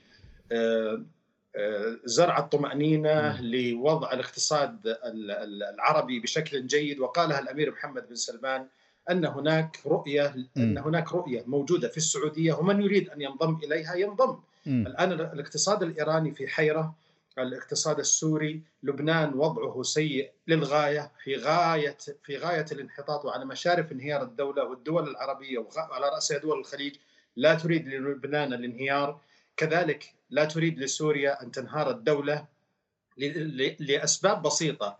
زرع 2.04 2.38
الطمأنينة 2.38 3.40
لوضع 3.40 4.12
الاقتصاد 4.12 4.96
العربي 5.74 6.20
بشكل 6.20 6.66
جيد. 6.66 6.98
وقالها 7.00 7.40
الأمير 7.40 7.70
محمد 7.70 8.08
بن 8.08 8.14
سلمان 8.14 8.66
أن 9.10 9.24
هناك 9.24 9.78
رؤية 9.86 10.34
أن 10.56 10.78
هناك 10.78 11.12
رؤية 11.12 11.44
موجودة 11.46 11.88
في 11.88 11.96
السعودية 11.96 12.52
ومن 12.52 12.82
يريد 12.82 13.10
أن 13.10 13.20
ينضم 13.20 13.58
إليها 13.64 13.94
ينضم. 13.94 14.38
الآن 14.66 15.12
الاقتصاد 15.12 15.82
الإيراني 15.82 16.34
في 16.34 16.48
حيرة 16.48 16.94
الاقتصاد 17.38 17.98
السوري 17.98 18.62
لبنان 18.82 19.34
وضعه 19.34 19.82
سيء 19.82 20.30
للغاية 20.48 21.10
في 21.22 21.36
غاية 21.36 21.96
في 22.24 22.36
غاية 22.36 22.66
الانحطاط 22.72 23.24
وعلى 23.24 23.44
مشارف 23.44 23.92
انهيار 23.92 24.22
الدولة 24.22 24.64
والدول 24.64 25.08
العربية 25.08 25.58
وعلى 25.58 26.08
راسها 26.14 26.38
دول 26.38 26.58
الخليج 26.58 26.94
لا 27.36 27.54
تريد 27.54 27.88
للبنان 27.88 28.52
الانهيار. 28.52 29.20
كذلك 29.56 30.14
لا 30.30 30.44
تريد 30.44 30.78
لسوريا 30.78 31.42
أن 31.42 31.50
تنهار 31.50 31.90
الدولة 31.90 32.46
لأسباب 33.78 34.42
بسيطة. 34.42 34.98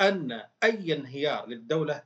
أن 0.00 0.42
أي 0.62 0.94
انهيار 0.94 1.46
للدولة 1.48 2.02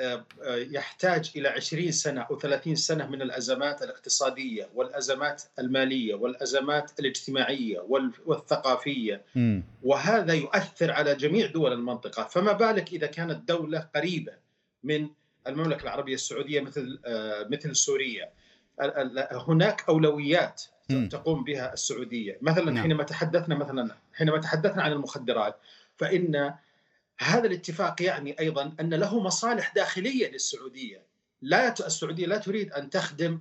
آه، 0.00 0.24
آه، 0.42 0.56
يحتاج 0.56 1.32
إلى 1.36 1.48
20 1.48 1.92
سنة 1.92 2.20
أو 2.20 2.38
30 2.38 2.76
سنة 2.76 3.06
من 3.06 3.22
الأزمات 3.22 3.82
الاقتصادية 3.82 4.68
والأزمات 4.74 5.42
المالية 5.58 6.14
والأزمات 6.14 7.00
الاجتماعية 7.00 7.80
والثقافية. 8.26 9.24
وهذا 9.82 10.34
يؤثر 10.34 10.90
على 10.90 11.14
جميع 11.14 11.46
دول 11.46 11.72
المنطقة. 11.72 12.24
فما 12.24 12.52
بالك 12.52 12.92
إذا 12.92 13.06
كانت 13.06 13.48
دولة 13.48 13.78
قريبة 13.78 14.32
من 14.82 15.08
المملكة 15.46 15.82
العربية 15.82 16.14
السعودية 16.14 16.60
مثل 16.60 17.00
آه، 17.04 17.48
مثل 17.50 17.76
سوريا؟ 17.76 18.30
هناك 19.32 19.84
أولويات 19.88 20.62
تقوم 20.88 21.44
بها 21.44 21.72
السعودية 21.72 22.38
مثلا 22.42 22.70
نعم. 22.70 22.82
حينما 22.82 23.02
تحدثنا 23.02 23.54
مثلا 23.54 23.96
حينما 24.12 24.38
تحدثنا 24.38 24.82
عن 24.82 24.92
المخدرات 24.92 25.60
فإن 25.96 26.54
هذا 27.18 27.46
الاتفاق 27.46 28.02
يعني 28.02 28.40
أيضا 28.40 28.72
أن 28.80 28.94
له 28.94 29.20
مصالح 29.20 29.74
داخلية 29.74 30.30
للسعودية 30.30 31.02
لا 31.42 31.74
السعودية 31.86 32.26
لا 32.26 32.38
تريد 32.38 32.72
أن 32.72 32.90
تخدم 32.90 33.40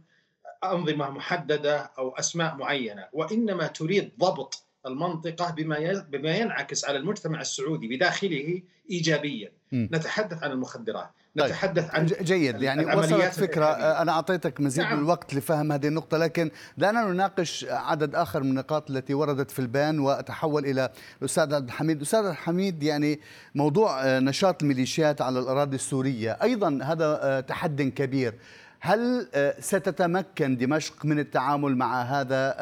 أنظمة 0.63 1.10
محددة 1.10 1.77
أو 1.98 2.10
أسماء 2.10 2.56
معينة 2.56 3.08
وإنما 3.13 3.68
تريد 3.68 4.12
ضبط 4.20 4.63
المنطقة 4.86 5.51
بما 5.51 6.06
بما 6.10 6.38
ينعكس 6.38 6.86
على 6.86 6.98
المجتمع 6.98 7.42
السعودي 7.42 7.88
بداخله 7.88 8.62
ايجابيا 8.92 9.51
م. 9.72 9.96
نتحدث 9.96 10.44
عن 10.44 10.51
المخدرات. 10.51 11.10
نتحدث 11.39 11.96
عن 11.96 12.06
جيد. 12.06 12.62
يعني 12.62 12.96
وصلت 12.96 13.34
فكرة. 13.34 13.65
أنا 14.01 14.12
أعطيتك 14.12 14.62
مزيد 14.62 14.84
نعم. 14.84 14.98
من 14.98 15.03
الوقت 15.03 15.34
لفهم 15.34 15.72
هذه 15.72 15.88
النقطة 15.88 16.17
لكن 16.17 16.51
دعنا 16.77 17.06
نناقش 17.06 17.65
عدد 17.70 18.15
آخر 18.15 18.44
من 18.44 18.50
النقاط 18.50 18.89
التي 18.89 19.13
وردت 19.13 19.51
في 19.51 19.60
البيان 19.60 20.00
وأتحول 20.00 20.65
إلى 20.65 20.89
الأستاذ 21.22 21.53
عبد 21.53 21.67
الحميد. 21.67 22.01
أستاذ 22.01 22.20
عبد 22.20 22.29
الحميد 22.29 22.84
يعني 22.84 23.20
موضوع 23.56 24.20
نشاط 24.20 24.62
الميليشيات 24.62 25.22
على 25.22 25.39
الأراضي 25.39 25.75
السورية. 25.75 26.38
أيضا 26.41 26.79
هذا 26.84 27.39
تحد 27.48 27.82
كبير. 27.82 28.34
هل 28.79 29.27
ستتمكن 29.60 30.58
دمشق 30.58 31.06
من 31.06 31.20
التعامل 31.20 31.77
مع 31.77 32.01
هذا 32.01 32.56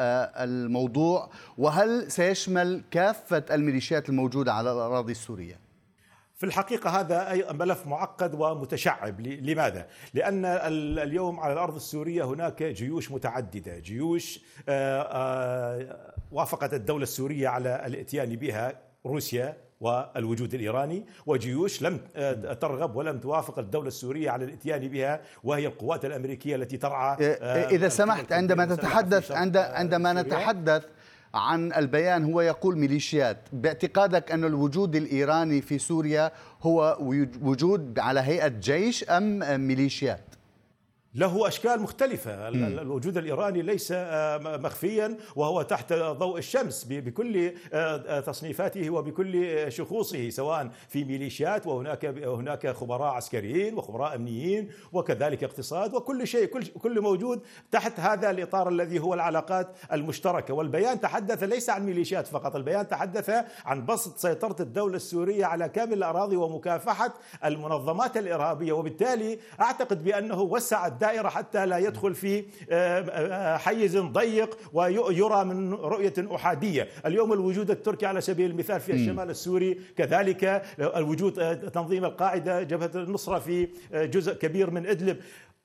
الموضوع؟ 0.44 1.30
وهل 1.58 2.10
سيشمل 2.12 2.82
كافة 2.90 3.42
الميليشيات 3.50 4.08
الموجودة 4.08 4.52
على 4.52 4.72
الأراضي 4.72 5.12
السورية؟ 5.12 5.65
في 6.36 6.46
الحقيقة 6.46 7.00
هذا 7.00 7.30
أي 7.30 7.46
ملف 7.52 7.86
معقد 7.86 8.34
ومتشعب. 8.34 9.20
لماذا؟ 9.20 9.86
لأن 10.14 10.44
اليوم 10.98 11.40
على 11.40 11.52
الأرض 11.52 11.74
السورية 11.74 12.24
هناك 12.24 12.62
جيوش 12.62 13.10
متعددة. 13.10 13.78
جيوش 13.78 14.40
آه، 14.68 15.02
آه، 15.02 16.12
وافقت 16.32 16.74
الدولة 16.74 17.02
السورية 17.02 17.48
على 17.48 17.86
الاتيان 17.86 18.36
بها 18.36 18.80
روسيا 19.06 19.56
والوجود 19.80 20.54
الإيراني 20.54 21.06
وجيوش 21.26 21.82
لم 21.82 22.00
آه، 22.16 22.52
ترغب 22.52 22.96
ولم 22.96 23.18
توافق 23.18 23.58
الدولة 23.58 23.88
السورية 23.88 24.30
على 24.30 24.44
الاتيان 24.44 24.88
بها 24.88 25.20
وهي 25.44 25.66
القوات 25.66 26.04
الأمريكية 26.04 26.56
التي 26.56 26.76
ترعى 26.76 27.24
إذا 27.76 27.88
سمحت 27.88 28.32
عندما 28.32 28.66
تتحدث 28.66 29.32
عندما 29.56 30.12
نتحدث 30.12 30.84
عن 31.36 31.72
البيان 31.72 32.24
هو 32.24 32.40
يقول 32.40 32.78
ميليشيات 32.78 33.38
باعتقادك 33.52 34.32
أن 34.32 34.44
الوجود 34.44 34.96
الإيراني 34.96 35.60
في 35.62 35.78
سوريا 35.78 36.32
هو 36.62 36.98
وجود 37.42 37.98
على 37.98 38.20
هيئة 38.20 38.48
جيش 38.48 39.04
أم 39.04 39.60
ميليشيات؟ 39.60 40.35
له 41.16 41.48
أشكال 41.48 41.82
مختلفة. 41.82 42.48
الوجود 42.48 43.16
الإيراني 43.16 43.62
ليس 43.62 43.92
آه، 43.92 44.58
مخفيا 44.58 45.16
وهو 45.36 45.62
تحت 45.62 45.92
ضوء 45.92 46.38
الشمس 46.38 46.84
بكل 46.84 47.46
آه، 47.46 47.52
آه، 47.72 48.20
تصنيفاته 48.20 48.90
وبكل 48.90 49.56
شخوصه 49.72 50.30
سواء 50.30 50.70
في 50.88 51.04
ميليشيات 51.04 51.66
وهناك 51.66 52.04
هناك 52.04 52.66
خبراء 52.66 53.12
عسكريين 53.12 53.74
وخبراء 53.74 54.14
أمنيين 54.14 54.70
وكذلك 54.92 55.44
اقتصاد 55.44 55.94
وكل 55.94 56.26
شيء 56.26 56.46
كل 56.46 56.64
كل 56.66 57.00
موجود 57.00 57.40
تحت 57.70 58.00
هذا 58.00 58.30
الإطار 58.30 58.68
الذي 58.68 58.98
هو 58.98 59.14
العلاقات 59.14 59.68
المشتركة. 59.92 60.54
والبيان 60.54 61.00
تحدث 61.00 61.42
ليس 61.42 61.70
عن 61.70 61.86
ميليشيات 61.86 62.26
فقط 62.26 62.56
البيان 62.56 62.88
تحدث 62.88 63.30
عن 63.64 63.86
بسط 63.86 64.18
سيطرة 64.18 64.56
الدولة 64.60 64.96
السورية 64.96 65.44
على 65.44 65.68
كامل 65.68 65.92
الأراضي 65.92 66.36
ومكافحة 66.36 67.14
المنظمات 67.44 68.16
الإرهابية. 68.16 68.72
وبالتالي 68.72 69.38
أعتقد 69.60 70.04
بأنه 70.04 70.40
وسع 70.40 70.86
الدائرة 70.86 71.05
الدائرة 71.06 71.28
حتى 71.28 71.66
لا 71.66 71.78
يدخل 71.78 72.14
في 72.14 72.44
آه، 72.70 73.00
آه، 73.00 73.56
حيز 73.56 73.96
ضيق 73.96 74.58
ويرى 74.72 75.44
من 75.44 75.74
رؤية 75.74 76.14
أحادية. 76.34 76.88
اليوم 77.06 77.32
الوجود 77.32 77.70
التركي 77.70 78.06
على 78.06 78.20
سبيل 78.20 78.50
المثال 78.50 78.80
في 78.80 78.92
الشمال 78.92 79.30
السوري 79.30 79.78
كذلك 79.96 80.62
الوجود 80.78 81.38
آه، 81.38 81.54
تنظيم 81.54 82.04
القاعدة 82.04 82.62
جبهة 82.62 82.90
النصرة 82.94 83.38
في 83.38 83.68
جزء 83.92 84.34
كبير 84.34 84.70
من 84.70 84.86
إدلب. 84.86 85.20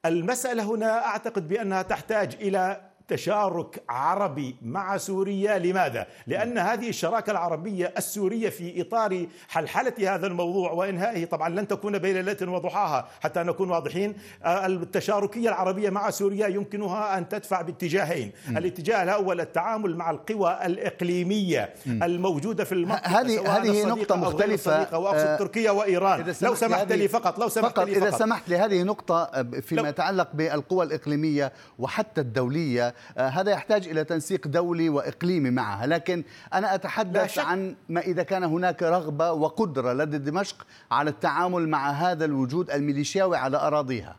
المسألة 0.05 0.63
هنا 0.63 1.05
أعتقد 1.05 1.47
بأنها 1.47 1.81
تحتاج 1.81 2.37
إلى 2.41 2.90
تشارك 3.07 3.83
عربي 3.89 4.55
مع 4.61 4.97
سوريا. 4.97 5.57
لماذا؟ 5.59 6.07
لأن 6.27 6.57
هذه 6.57 6.89
الشراكة 6.89 7.31
العربية 7.31 7.93
السورية 7.97 8.49
في 8.49 8.81
إطار 8.81 9.27
حلحلة 9.49 10.15
هذا 10.15 10.27
الموضوع 10.27 10.71
وإنهائه. 10.71 11.25
طبعا 11.25 11.49
لن 11.49 11.67
تكون 11.67 11.97
بين 11.97 12.17
ليلة 12.17 12.51
وضحاها 12.51 13.07
حتى 13.21 13.43
نكون 13.43 13.69
واضحين. 13.69 14.15
آه، 14.43 14.65
التشاركية 14.65 15.49
العربية 15.49 15.89
مع 15.89 16.09
سوريا 16.09 16.47
يمكنها 16.47 17.17
أن 17.17 17.29
تدفع 17.29 17.61
باتجاهين. 17.61 18.31
م. 18.49 18.57
الاتجاه 18.57 19.03
الأول 19.03 19.41
التعامل 19.41 19.95
مع 19.95 20.11
القوى 20.11 20.59
الإقليمية 20.65 21.73
م. 21.85 22.03
الموجودة 22.03 22.63
في 22.63 22.71
المنطقة 22.71 23.21
هذه 23.21 23.57
هذه 23.57 23.85
نقطة 23.85 24.15
مختلفة. 24.15 24.97
وأقصد 24.99 25.27
آه 25.27 25.37
تركيا 25.37 25.71
وإيران. 25.71 26.33
لو 26.41 26.55
سمحت 26.55 26.91
لي 26.91 27.07
فقط 27.07 27.39
لو 27.39 27.49
سمحت 27.49 27.75
فقط 27.75 27.87
لي 27.87 27.95
فقط. 27.95 28.07
إذا 28.07 28.17
سمحت 28.17 28.49
لي 28.49 28.57
هذه 28.57 28.83
نقطة 28.83 29.23
آه، 29.23 29.41
فيما 29.61 29.89
يتعلق 29.89 30.29
بالقوى 30.33 30.85
الإقليمية 30.85 31.53
وحتى 31.79 32.21
الدولية 32.21 32.90
هذا 33.17 33.51
يحتاج 33.51 33.87
إلى 33.87 34.03
تنسيق 34.03 34.47
دولي 34.47 34.89
وإقليمي 34.89 35.49
معها. 35.49 35.87
لكن 35.87 36.23
أنا 36.53 36.75
أتحدث 36.75 37.39
عن 37.39 37.75
ما 37.89 38.01
إذا 38.01 38.23
كان 38.23 38.43
هناك 38.43 38.83
رغبة 38.83 39.31
وقدرة 39.31 39.93
لدى 39.93 40.17
دمشق 40.17 40.67
على 40.91 41.09
التعامل 41.09 41.69
مع 41.69 41.91
هذا 41.91 42.25
الوجود 42.25 42.71
الميليشياوي 42.71 43.37
على 43.37 43.57
أراضيها. 43.57 44.15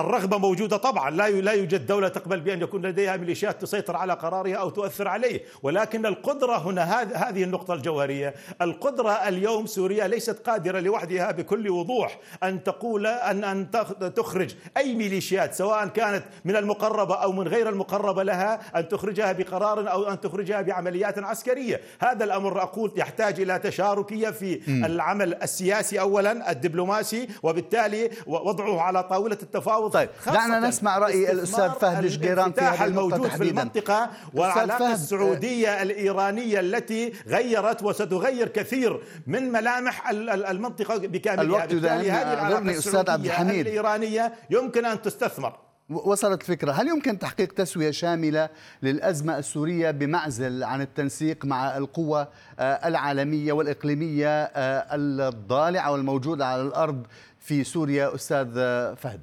الرغبة 0.00 0.38
موجودة 0.38 0.76
طبعا. 0.76 1.10
لا 1.10 1.30
لا 1.30 1.52
يوجد 1.52 1.86
دولة 1.86 2.08
تقبل 2.08 2.40
بأن 2.40 2.62
يكون 2.62 2.86
لديها 2.86 3.16
ميليشيات 3.16 3.62
تسيطر 3.62 3.96
على 3.96 4.12
قرارها 4.12 4.56
أو 4.56 4.70
تؤثر 4.70 5.08
عليه. 5.08 5.40
ولكن 5.62 6.06
القدرة 6.06 6.56
هنا 6.56 7.02
هذه 7.28 7.42
النقطة 7.42 7.74
الجوهرية. 7.74 8.34
القدرة 8.62 9.10
اليوم 9.10 9.66
سوريا 9.66 10.08
ليست 10.08 10.48
قادرة 10.48 10.80
لوحدها 10.80 11.30
بكل 11.30 11.70
وضوح 11.70 12.18
أن 12.42 12.64
تقول 12.64 13.06
أن 13.06 13.44
أن 13.44 13.70
تخرج 14.16 14.54
أي 14.76 14.94
ميليشيات 14.94 15.54
سواء 15.54 15.86
كانت 15.86 16.24
من 16.44 16.56
المقربة 16.56 17.14
أو 17.14 17.32
من 17.32 17.48
غير 17.48 17.68
المقربة 17.68 18.22
لها 18.22 18.78
أن 18.78 18.88
تخرجها 18.88 19.32
بقرار 19.32 19.92
أو 19.92 20.08
أن 20.08 20.20
تخرجها 20.20 20.62
بعمليات 20.62 21.18
عسكرية. 21.18 21.80
هذا 22.00 22.24
الأمر 22.24 22.62
أقول 22.62 22.92
يحتاج 22.96 23.40
إلى 23.40 23.58
تشاركية 23.58 24.30
في. 24.30 24.60
العمل 24.68 25.34
السياسي 25.42 26.00
أولا 26.00 26.50
الدبلوماسي 26.50 27.28
وبالتالي 27.42 28.10
وضعه 28.26 28.80
على 28.80 29.02
طاولة 29.02 29.38
التفاوض 29.42 29.87
طيب 29.88 30.08
دعنا 30.26 30.68
نسمع 30.68 30.98
رأي 30.98 31.32
الأستاذ 31.32 31.70
فهد 31.70 32.04
الجيران 32.04 32.52
في 32.52 32.60
هذه 32.60 32.84
الموجود 32.84 33.28
في 33.28 33.42
المنطقة 33.42 34.10
والعلاقه 34.34 34.92
السعودية 34.92 35.82
الإيرانية 35.82 36.60
التي 36.60 37.12
غيرت 37.26 37.82
وستغير 37.82 38.48
كثير 38.48 39.00
من 39.26 39.52
ملامح 39.52 40.08
المنطقة 40.10 40.96
بكاملها. 40.96 41.44
الوقت 41.44 41.74
بالتالي 41.74 42.10
هذه 42.10 42.32
العلاقة 42.32 42.78
أستاذ 42.78 43.10
عبد 43.10 43.24
الحميد. 43.24 43.66
الإيرانية 43.66 44.32
يمكن 44.50 44.84
أن 44.84 45.02
تستثمر. 45.02 45.58
وصلت 45.90 46.40
الفكرة. 46.40 46.72
هل 46.72 46.88
يمكن 46.88 47.18
تحقيق 47.18 47.52
تسوية 47.52 47.90
شاملة 47.90 48.48
للأزمة 48.82 49.38
السورية 49.38 49.90
بمعزل 49.90 50.64
عن 50.64 50.80
التنسيق 50.80 51.44
مع 51.44 51.76
القوى 51.76 52.26
آه، 52.58 52.88
العالمية 52.88 53.52
والإقليمية 53.52 54.28
آه، 54.28 54.86
الضالعة 54.94 55.92
والموجودة 55.92 56.46
على 56.46 56.62
الأرض 56.62 57.06
في 57.40 57.64
سوريا 57.64 58.14
أستاذ 58.14 58.54
فهد؟ 58.96 59.20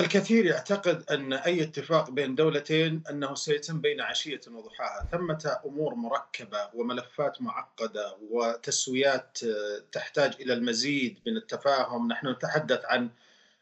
الكثير 0.00 0.46
يعتقد 0.46 1.04
أن 1.10 1.32
أي 1.32 1.62
اتفاق 1.62 2.10
بين 2.10 2.34
دولتين 2.34 3.02
أنه 3.10 3.34
سيتم 3.34 3.80
بين 3.80 4.00
عشية 4.00 4.40
وضحاها، 4.50 5.08
ثمة 5.12 5.58
أمور 5.66 5.94
مركبة 5.94 6.68
وملفات 6.74 7.42
معقدة 7.42 8.16
وتسويات 8.30 9.38
آه، 9.44 9.82
تحتاج 9.92 10.34
إلى 10.40 10.52
المزيد 10.52 11.18
من 11.26 11.36
التفاهم، 11.36 12.08
نحن 12.08 12.28
نتحدث 12.28 12.84
عن 12.84 13.10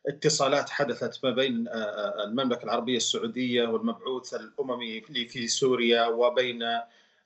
اتصالات 0.09 0.71
حدثت 0.71 1.25
ما 1.25 1.31
بين 1.31 1.69
آه، 1.69 1.73
آه، 1.73 2.25
المملكة 2.25 2.65
العربية 2.65 2.97
السعودية 2.97 3.67
والمبعوث 3.67 4.35
الأممي 4.35 5.01
في 5.01 5.49
سوريا 5.49 6.07
وبين 6.07 6.63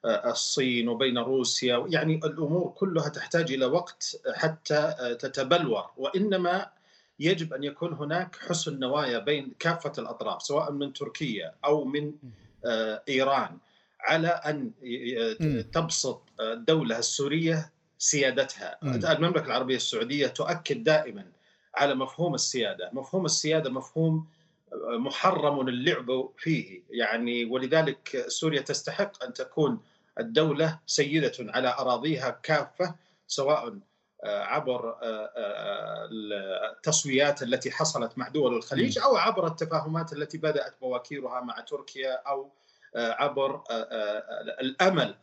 الصين 0.05 0.89
وبين 0.89 1.19
روسيا، 1.19 1.87
يعني 1.89 2.21
الأمور 2.25 2.75
كلها 2.77 3.09
تحتاج 3.09 3.53
إلى 3.53 3.67
وقت 3.67 4.21
حتى 4.35 4.95
تتبلور، 5.21 5.91
وإنما 5.97 6.80
يجب 7.21 7.53
أن 7.55 7.65
يكون 7.65 7.93
هناك 7.93 8.37
حسن 8.37 8.79
نوايا 8.79 9.19
بين 9.19 9.53
كافة 9.59 9.93
الأطراف 9.99 10.43
سواء 10.43 10.73
من 10.73 10.93
تركيا 10.93 11.55
أو 11.65 11.85
من 11.85 12.13
آه، 12.65 13.03
إيران 13.09 13.59
على 14.01 14.29
أن 14.29 14.71
تبسط 15.73 16.23
الدولة 16.41 16.99
السورية 16.99 17.73
سيادتها. 17.99 18.79
المملكة 19.13 19.47
العربية 19.47 19.77
السعودية 19.77 20.27
تؤكد 20.27 20.85
دائما 20.85 21.27
على 21.75 21.95
مفهوم 21.95 22.35
السيادة. 22.35 22.91
مفهوم 22.93 23.25
السيادة 23.25 23.71
مفهوم 23.71 24.27
آه، 24.73 24.99
محرم 24.99 25.69
اللعب 25.69 26.29
فيه. 26.39 26.83
يعني 26.91 27.45
ولذلك 27.45 28.25
سوريا 28.29 28.61
تستحق 28.61 29.25
أن 29.25 29.33
تكون 29.33 29.81
الدولة 30.19 30.79
سيدة 30.87 31.33
على 31.41 31.69
أراضيها 31.69 32.31
كافة 32.43 32.95
سواء 33.27 33.69
آه، 33.69 33.79
عبر 34.25 34.91
آه، 34.91 35.31
آه، 35.37 36.09
التصويات 36.73 37.43
التي 37.43 37.71
حصلت 37.71 38.19
مع 38.19 38.29
دول 38.29 38.57
الخليج 38.57 38.99
أو 38.99 39.17
عبر 39.17 39.47
التفاهمات 39.47 40.13
التي 40.13 40.39
بدأت 40.39 40.75
بواكيرها 40.81 41.41
مع 41.41 41.61
تركيا 41.61 42.15
أو 42.15 42.51
عبر 42.97 43.63
الأمل 44.61 45.15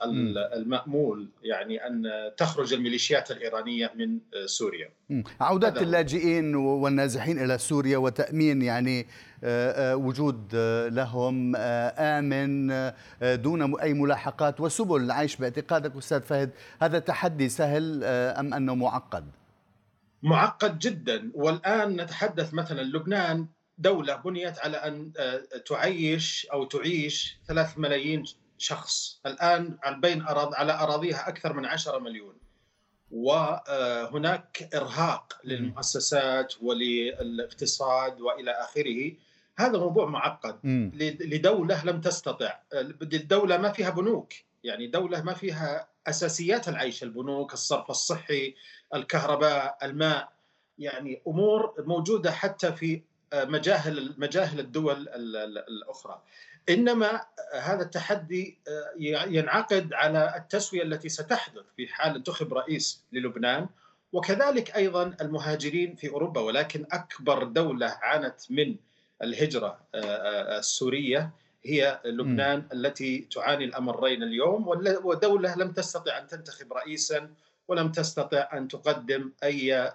المأمول 0.54 1.30
يعني 1.44 1.88
أن 1.88 2.04
تخرج 2.38 2.74
الميليشيات 2.74 3.32
الإيرانية 3.32 3.92
من 3.96 4.20
سوريا. 4.46 4.90
عودة 5.42 5.82
اللاجئين 5.82 6.56
والنازحين 6.56 7.44
إلى 7.44 7.58
سوريا 7.58 7.98
وتأمين 7.98 8.62
يعني 8.62 9.08
وجود 9.94 10.56
لهم 10.92 11.56
آمن 11.56 12.68
دون 13.22 13.80
أي 13.80 13.94
ملاحقات 13.94 14.62
وسبل. 14.62 15.02
العيش 15.02 15.36
باعتقادك 15.36 15.96
أستاذ 15.96 16.22
فهد 16.22 16.50
هذا 16.82 17.00
تحدي 17.00 17.50
سهل 17.50 18.04
أم 18.04 18.54
أنه 18.54 18.76
معقد؟ 18.76 19.26
معقد 20.24 20.80
جدا. 20.80 21.32
والآن 21.34 22.02
نتحدث 22.02 22.54
مثلا 22.54 22.82
لبنان 22.82 23.46
دولة 23.78 24.16
بنيت 24.16 24.60
على 24.60 24.78
أن 24.78 25.12
آه، 25.20 25.44
تعيش 25.66 26.48
أو 26.54 26.66
تعيش 26.66 27.38
ثلاث 27.48 27.78
ملايين 27.78 28.24
شخص. 28.58 29.20
الآن 29.26 29.78
بين 30.02 30.22
أراض 30.22 30.54
على 30.54 30.74
أراضيها 30.74 31.30
أكثر 31.30 31.54
من 31.54 31.66
10 31.66 32.00
مليون. 32.00 32.38
وهناك 33.12 34.70
إرهاق 34.76 35.40
للمؤسسات 35.44 36.54
وللاقتصاد 36.62 38.22
وإلى 38.22 38.52
آخره. 38.52 39.12
هذا 39.58 39.78
موضوع 39.78 40.06
معقد. 40.06 40.60
لدولة 41.22 41.86
لم 41.86 42.02
تستطع. 42.02 42.60
الدولة 42.74 43.58
ما 43.58 43.72
فيها 43.72 43.90
بنوك. 43.90 44.34
يعني 44.64 44.88
دولة 44.88 45.22
ما 45.22 45.34
فيها 45.34 45.88
أساسيات 46.08 46.70
العيش 46.70 47.04
البنوك 47.04 47.54
الصرف 47.54 47.90
الصحي 47.90 48.56
الكهرباء 48.94 49.78
الماء. 49.84 50.30
يعني 50.80 51.22
أمور 51.28 51.74
موجودة 51.78 52.32
حتى 52.32 52.74
في 52.74 53.02
مجاهل 53.34 54.14
مجاهل 54.18 54.60
الدول 54.60 55.10
الأخرى 55.70 56.22
إنما 56.70 57.22
هذا 57.54 57.82
التحدي 57.82 58.58
ينعقد 59.28 59.94
على 59.94 60.34
التسوية 60.38 60.84
التي 60.84 61.10
ستحدث 61.10 61.64
في 61.78 61.88
حال 61.88 62.16
انتخب 62.16 62.54
رئيس 62.54 63.04
للبنان 63.12 63.70
وكذلك 64.14 64.76
أيضا 64.76 65.16
المهاجرين 65.22 65.96
في 65.96 66.10
أوروبا 66.10 66.42
ولكن 66.42 66.86
أكبر 66.92 67.44
دولة 67.44 67.88
عانت 68.02 68.42
من 68.50 68.76
الهجرة 69.24 69.80
السورية 69.96 71.32
هي 71.66 72.02
لبنان 72.06 72.60
م. 72.60 72.68
التي 72.74 73.28
تعاني 73.32 73.66
الأمرين 73.66 74.24
اليوم 74.24 74.68
ودولة 75.04 75.56
لم 75.56 75.72
تستطع 75.72 76.18
أن 76.18 76.28
تنتخب 76.28 76.74
رئيسا 76.74 77.30
ولم 77.68 77.92
تستطع 77.92 78.50
أن 78.54 78.68
تقدم 78.68 79.32
أي 79.44 79.92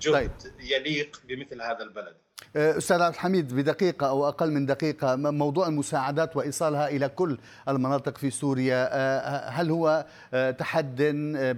جهد 0.00 0.30
طيب. 0.42 0.52
يليق 0.60 1.20
بمثل 1.24 1.62
هذا 1.62 1.82
البلد. 1.82 2.16
أستاذ 2.56 3.02
عبد 3.02 3.14
الحميد 3.14 3.54
بدقيقة 3.54 4.08
أو 4.08 4.28
أقل 4.28 4.50
من 4.50 4.66
دقيقة 4.66 5.16
موضوع 5.16 5.68
المساعدات 5.68 6.36
وإيصالها 6.36 6.88
إلى 6.88 7.08
كل 7.08 7.38
المناطق 7.68 8.18
في 8.18 8.30
سوريا 8.30 8.88
هل 9.48 9.70
هو 9.70 10.04
تحد 10.58 10.96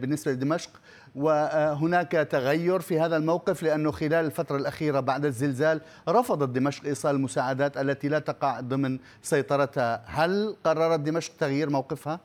بالنسبة 0.00 0.32
لدمشق؟ 0.32 0.70
وهناك 1.14 2.12
تغير 2.12 2.80
في 2.80 3.00
هذا 3.00 3.16
الموقف 3.16 3.62
لأنه 3.62 3.90
خلال 3.90 4.26
الفترة 4.26 4.56
الأخيرة 4.56 5.00
بعد 5.00 5.24
الزلزال 5.24 5.80
رفضت 6.08 6.48
دمشق 6.48 6.84
إيصال 6.84 7.14
المساعدات 7.14 7.76
التي 7.76 8.08
لا 8.08 8.18
تقع 8.18 8.60
ضمن 8.60 8.98
سيطرتها. 9.22 10.02
هل 10.06 10.56
قررت 10.64 11.00
دمشق 11.00 11.32
تغيير 11.38 11.70
موقفها؟ 11.70 12.20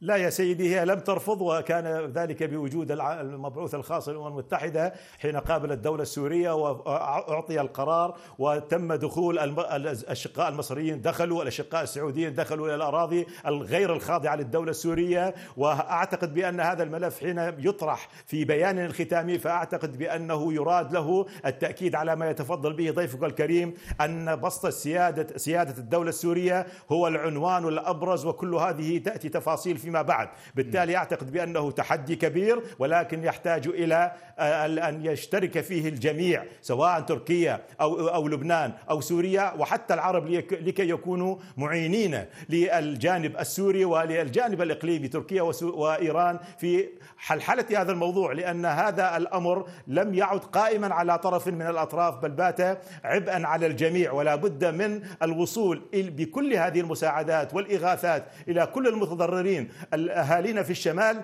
لا 0.00 0.16
يا 0.16 0.30
سيدي 0.30 0.76
هي 0.76 0.84
لم 0.84 0.98
ترفض 1.00 1.40
وكان 1.40 1.86
ذلك 2.12 2.42
بوجود 2.42 2.90
المبعوث 2.92 3.74
الخاص 3.74 4.08
للأمم 4.08 4.26
المتحدة 4.26 4.92
حين 5.18 5.36
قابل 5.36 5.72
الدولة 5.72 6.02
السورية 6.02 6.54
وأعطي 6.54 7.60
القرار 7.60 8.16
وتم 8.38 8.94
دخول 8.94 9.38
الأشقاء 9.58 10.48
المصريين 10.48 11.00
دخلوا 11.00 11.42
الأشقاء 11.42 11.82
السعوديين 11.82 12.34
دخلوا 12.34 12.66
إلى 12.66 12.74
الأراضي 12.74 13.26
الغير 13.46 13.92
الخاضعة 13.92 14.36
للدولة 14.36 14.70
السورية. 14.70 15.34
وأعتقد 15.56 16.34
بأن 16.34 16.60
هذا 16.60 16.82
الملف 16.82 17.20
حين 17.20 17.38
يطرح 17.38 18.08
في 18.26 18.44
بيان 18.44 18.78
الختامي 18.78 19.38
فأعتقد 19.38 19.98
بأنه 19.98 20.52
يراد 20.54 20.92
له 20.92 21.26
التأكيد 21.46 21.94
على 21.94 22.16
ما 22.16 22.30
يتفضل 22.30 22.72
به 22.72 22.90
ضيفك 22.90 23.24
الكريم 23.24 23.74
أن 24.00 24.36
بسط 24.40 24.66
السياده 24.66 25.38
سيادة 25.38 25.78
الدولة 25.78 26.08
السورية 26.08 26.66
هو 26.92 27.08
العنوان 27.08 27.68
الأبرز 27.68 28.26
وكل 28.26 28.54
هذه 28.54 28.98
تأتي 28.98 29.28
تفاصيل 29.28 29.85
فيما 29.86 30.02
بعد. 30.02 30.28
بالتالي 30.54 30.96
أعتقد 30.96 31.32
بأنه 31.32 31.70
تحدي 31.70 32.16
كبير 32.16 32.62
ولكن 32.78 33.24
يحتاج 33.24 33.68
إلى 33.68 34.12
آه، 34.38 34.88
أن 34.88 35.06
يشترك 35.06 35.60
فيه 35.60 35.88
الجميع 35.88 36.44
سواء 36.62 37.00
تركيا 37.00 37.60
أو, 37.80 38.08
أو 38.08 38.28
لبنان 38.28 38.72
أو 38.90 39.00
سوريا 39.00 39.54
وحتى 39.58 39.94
العرب 39.94 40.28
لكي 40.28 40.90
يكونوا 40.90 41.36
معينين 41.56 42.24
للجانب 42.48 43.36
السوري 43.36 43.84
وللجانب 43.84 44.62
الإقليمي 44.62 45.08
تركيا 45.08 45.42
وإيران 45.62 46.38
في 46.58 46.88
حلحلة 47.16 47.64
هذا 47.70 47.92
الموضوع 47.92 48.32
لأن 48.32 48.64
هذا 48.64 49.16
الأمر 49.16 49.68
لم 49.86 50.14
يعد 50.14 50.38
قائما 50.38 50.94
على 50.94 51.18
طرف 51.18 51.46
من 51.48 51.62
الأطراف 51.62 52.14
بل 52.22 52.30
بات 52.30 52.60
عبئا 53.04 53.46
على 53.46 53.66
الجميع 53.66 54.12
ولا 54.12 54.34
بد 54.34 54.64
من 54.64 55.02
الوصول 55.22 55.82
بكل 55.94 56.54
هذه 56.54 56.80
المساعدات 56.80 57.54
والإغاثات 57.54 58.26
إلى 58.48 58.66
كل 58.66 58.86
المتضررين. 58.86 59.68
الأهالينا 59.94 60.62
في 60.62 60.70
الشمال 60.70 61.22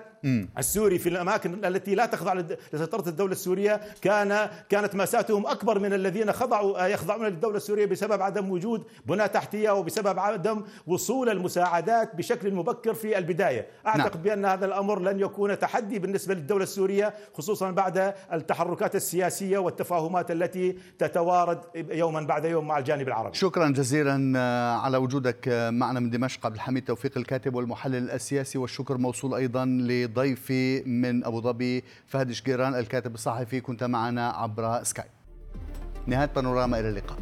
السوري 0.57 0.99
في 0.99 1.09
الأماكن 1.09 1.65
التي 1.65 1.95
لا 1.95 2.05
تخضع 2.05 2.33
لسيطرة 2.73 3.09
الدولة 3.09 3.31
السورية 3.31 3.81
كان 4.01 4.49
كانت 4.69 4.95
ماساتهم 4.95 5.47
أكبر 5.47 5.79
من 5.79 5.93
الذين 5.93 6.31
خضعوا 6.31 6.85
يخضعون 6.85 7.25
للدولة 7.25 7.57
السورية 7.57 7.85
بسبب 7.85 8.21
عدم 8.21 8.51
وجود 8.51 8.83
بنى 9.05 9.27
تحتية 9.27 9.71
وبسبب 9.71 10.19
عدم 10.19 10.63
وصول 10.87 11.29
المساعدات 11.29 12.15
بشكل 12.15 12.53
مبكر 12.53 12.93
في 12.93 13.17
البداية. 13.17 13.67
أعتقد 13.87 14.15
نعم. 14.15 14.23
بأن 14.23 14.45
هذا 14.45 14.65
الأمر 14.65 14.99
لن 14.99 15.19
يكون 15.19 15.59
تحدي 15.59 15.99
بالنسبة 15.99 16.33
للدولة 16.33 16.63
السورية 16.63 17.13
خصوصا 17.33 17.71
بعد 17.71 18.13
التحركات 18.33 18.95
السياسية 18.95 19.57
والتفاهمات 19.57 20.31
التي 20.31 20.77
تتوارد 20.99 21.59
يوما 21.75 22.21
بعد 22.21 22.45
يوم 22.45 22.67
مع 22.67 22.77
الجانب 22.77 23.07
العربي. 23.07 23.37
شكرا 23.37 23.69
جزيلا 23.69 24.39
على 24.83 24.97
وجودك 24.97 25.47
معنا 25.71 25.99
من 25.99 26.09
دمشق. 26.09 26.45
عبد 26.45 26.55
الحميد 26.55 26.83
توفيق 26.83 27.17
الكاتب 27.17 27.55
والمحلل 27.55 28.09
السياسي 28.43 28.57
والشكر 28.57 28.97
موصول 28.97 29.33
أيضا 29.33 29.65
لضيفي 29.65 30.83
من 30.83 31.23
أبو 31.23 31.41
ظبي 31.41 31.83
فهد 32.07 32.31
شقيران 32.31 32.75
الكاتب 32.75 33.13
الصحفي 33.13 33.61
كنت 33.61 33.83
معنا 33.83 34.29
عبر 34.29 34.83
سكايب. 34.83 35.11
نهاية 36.07 36.29
بانوراما 36.35 36.79
إلى 36.79 36.89
اللقاء. 36.89 37.17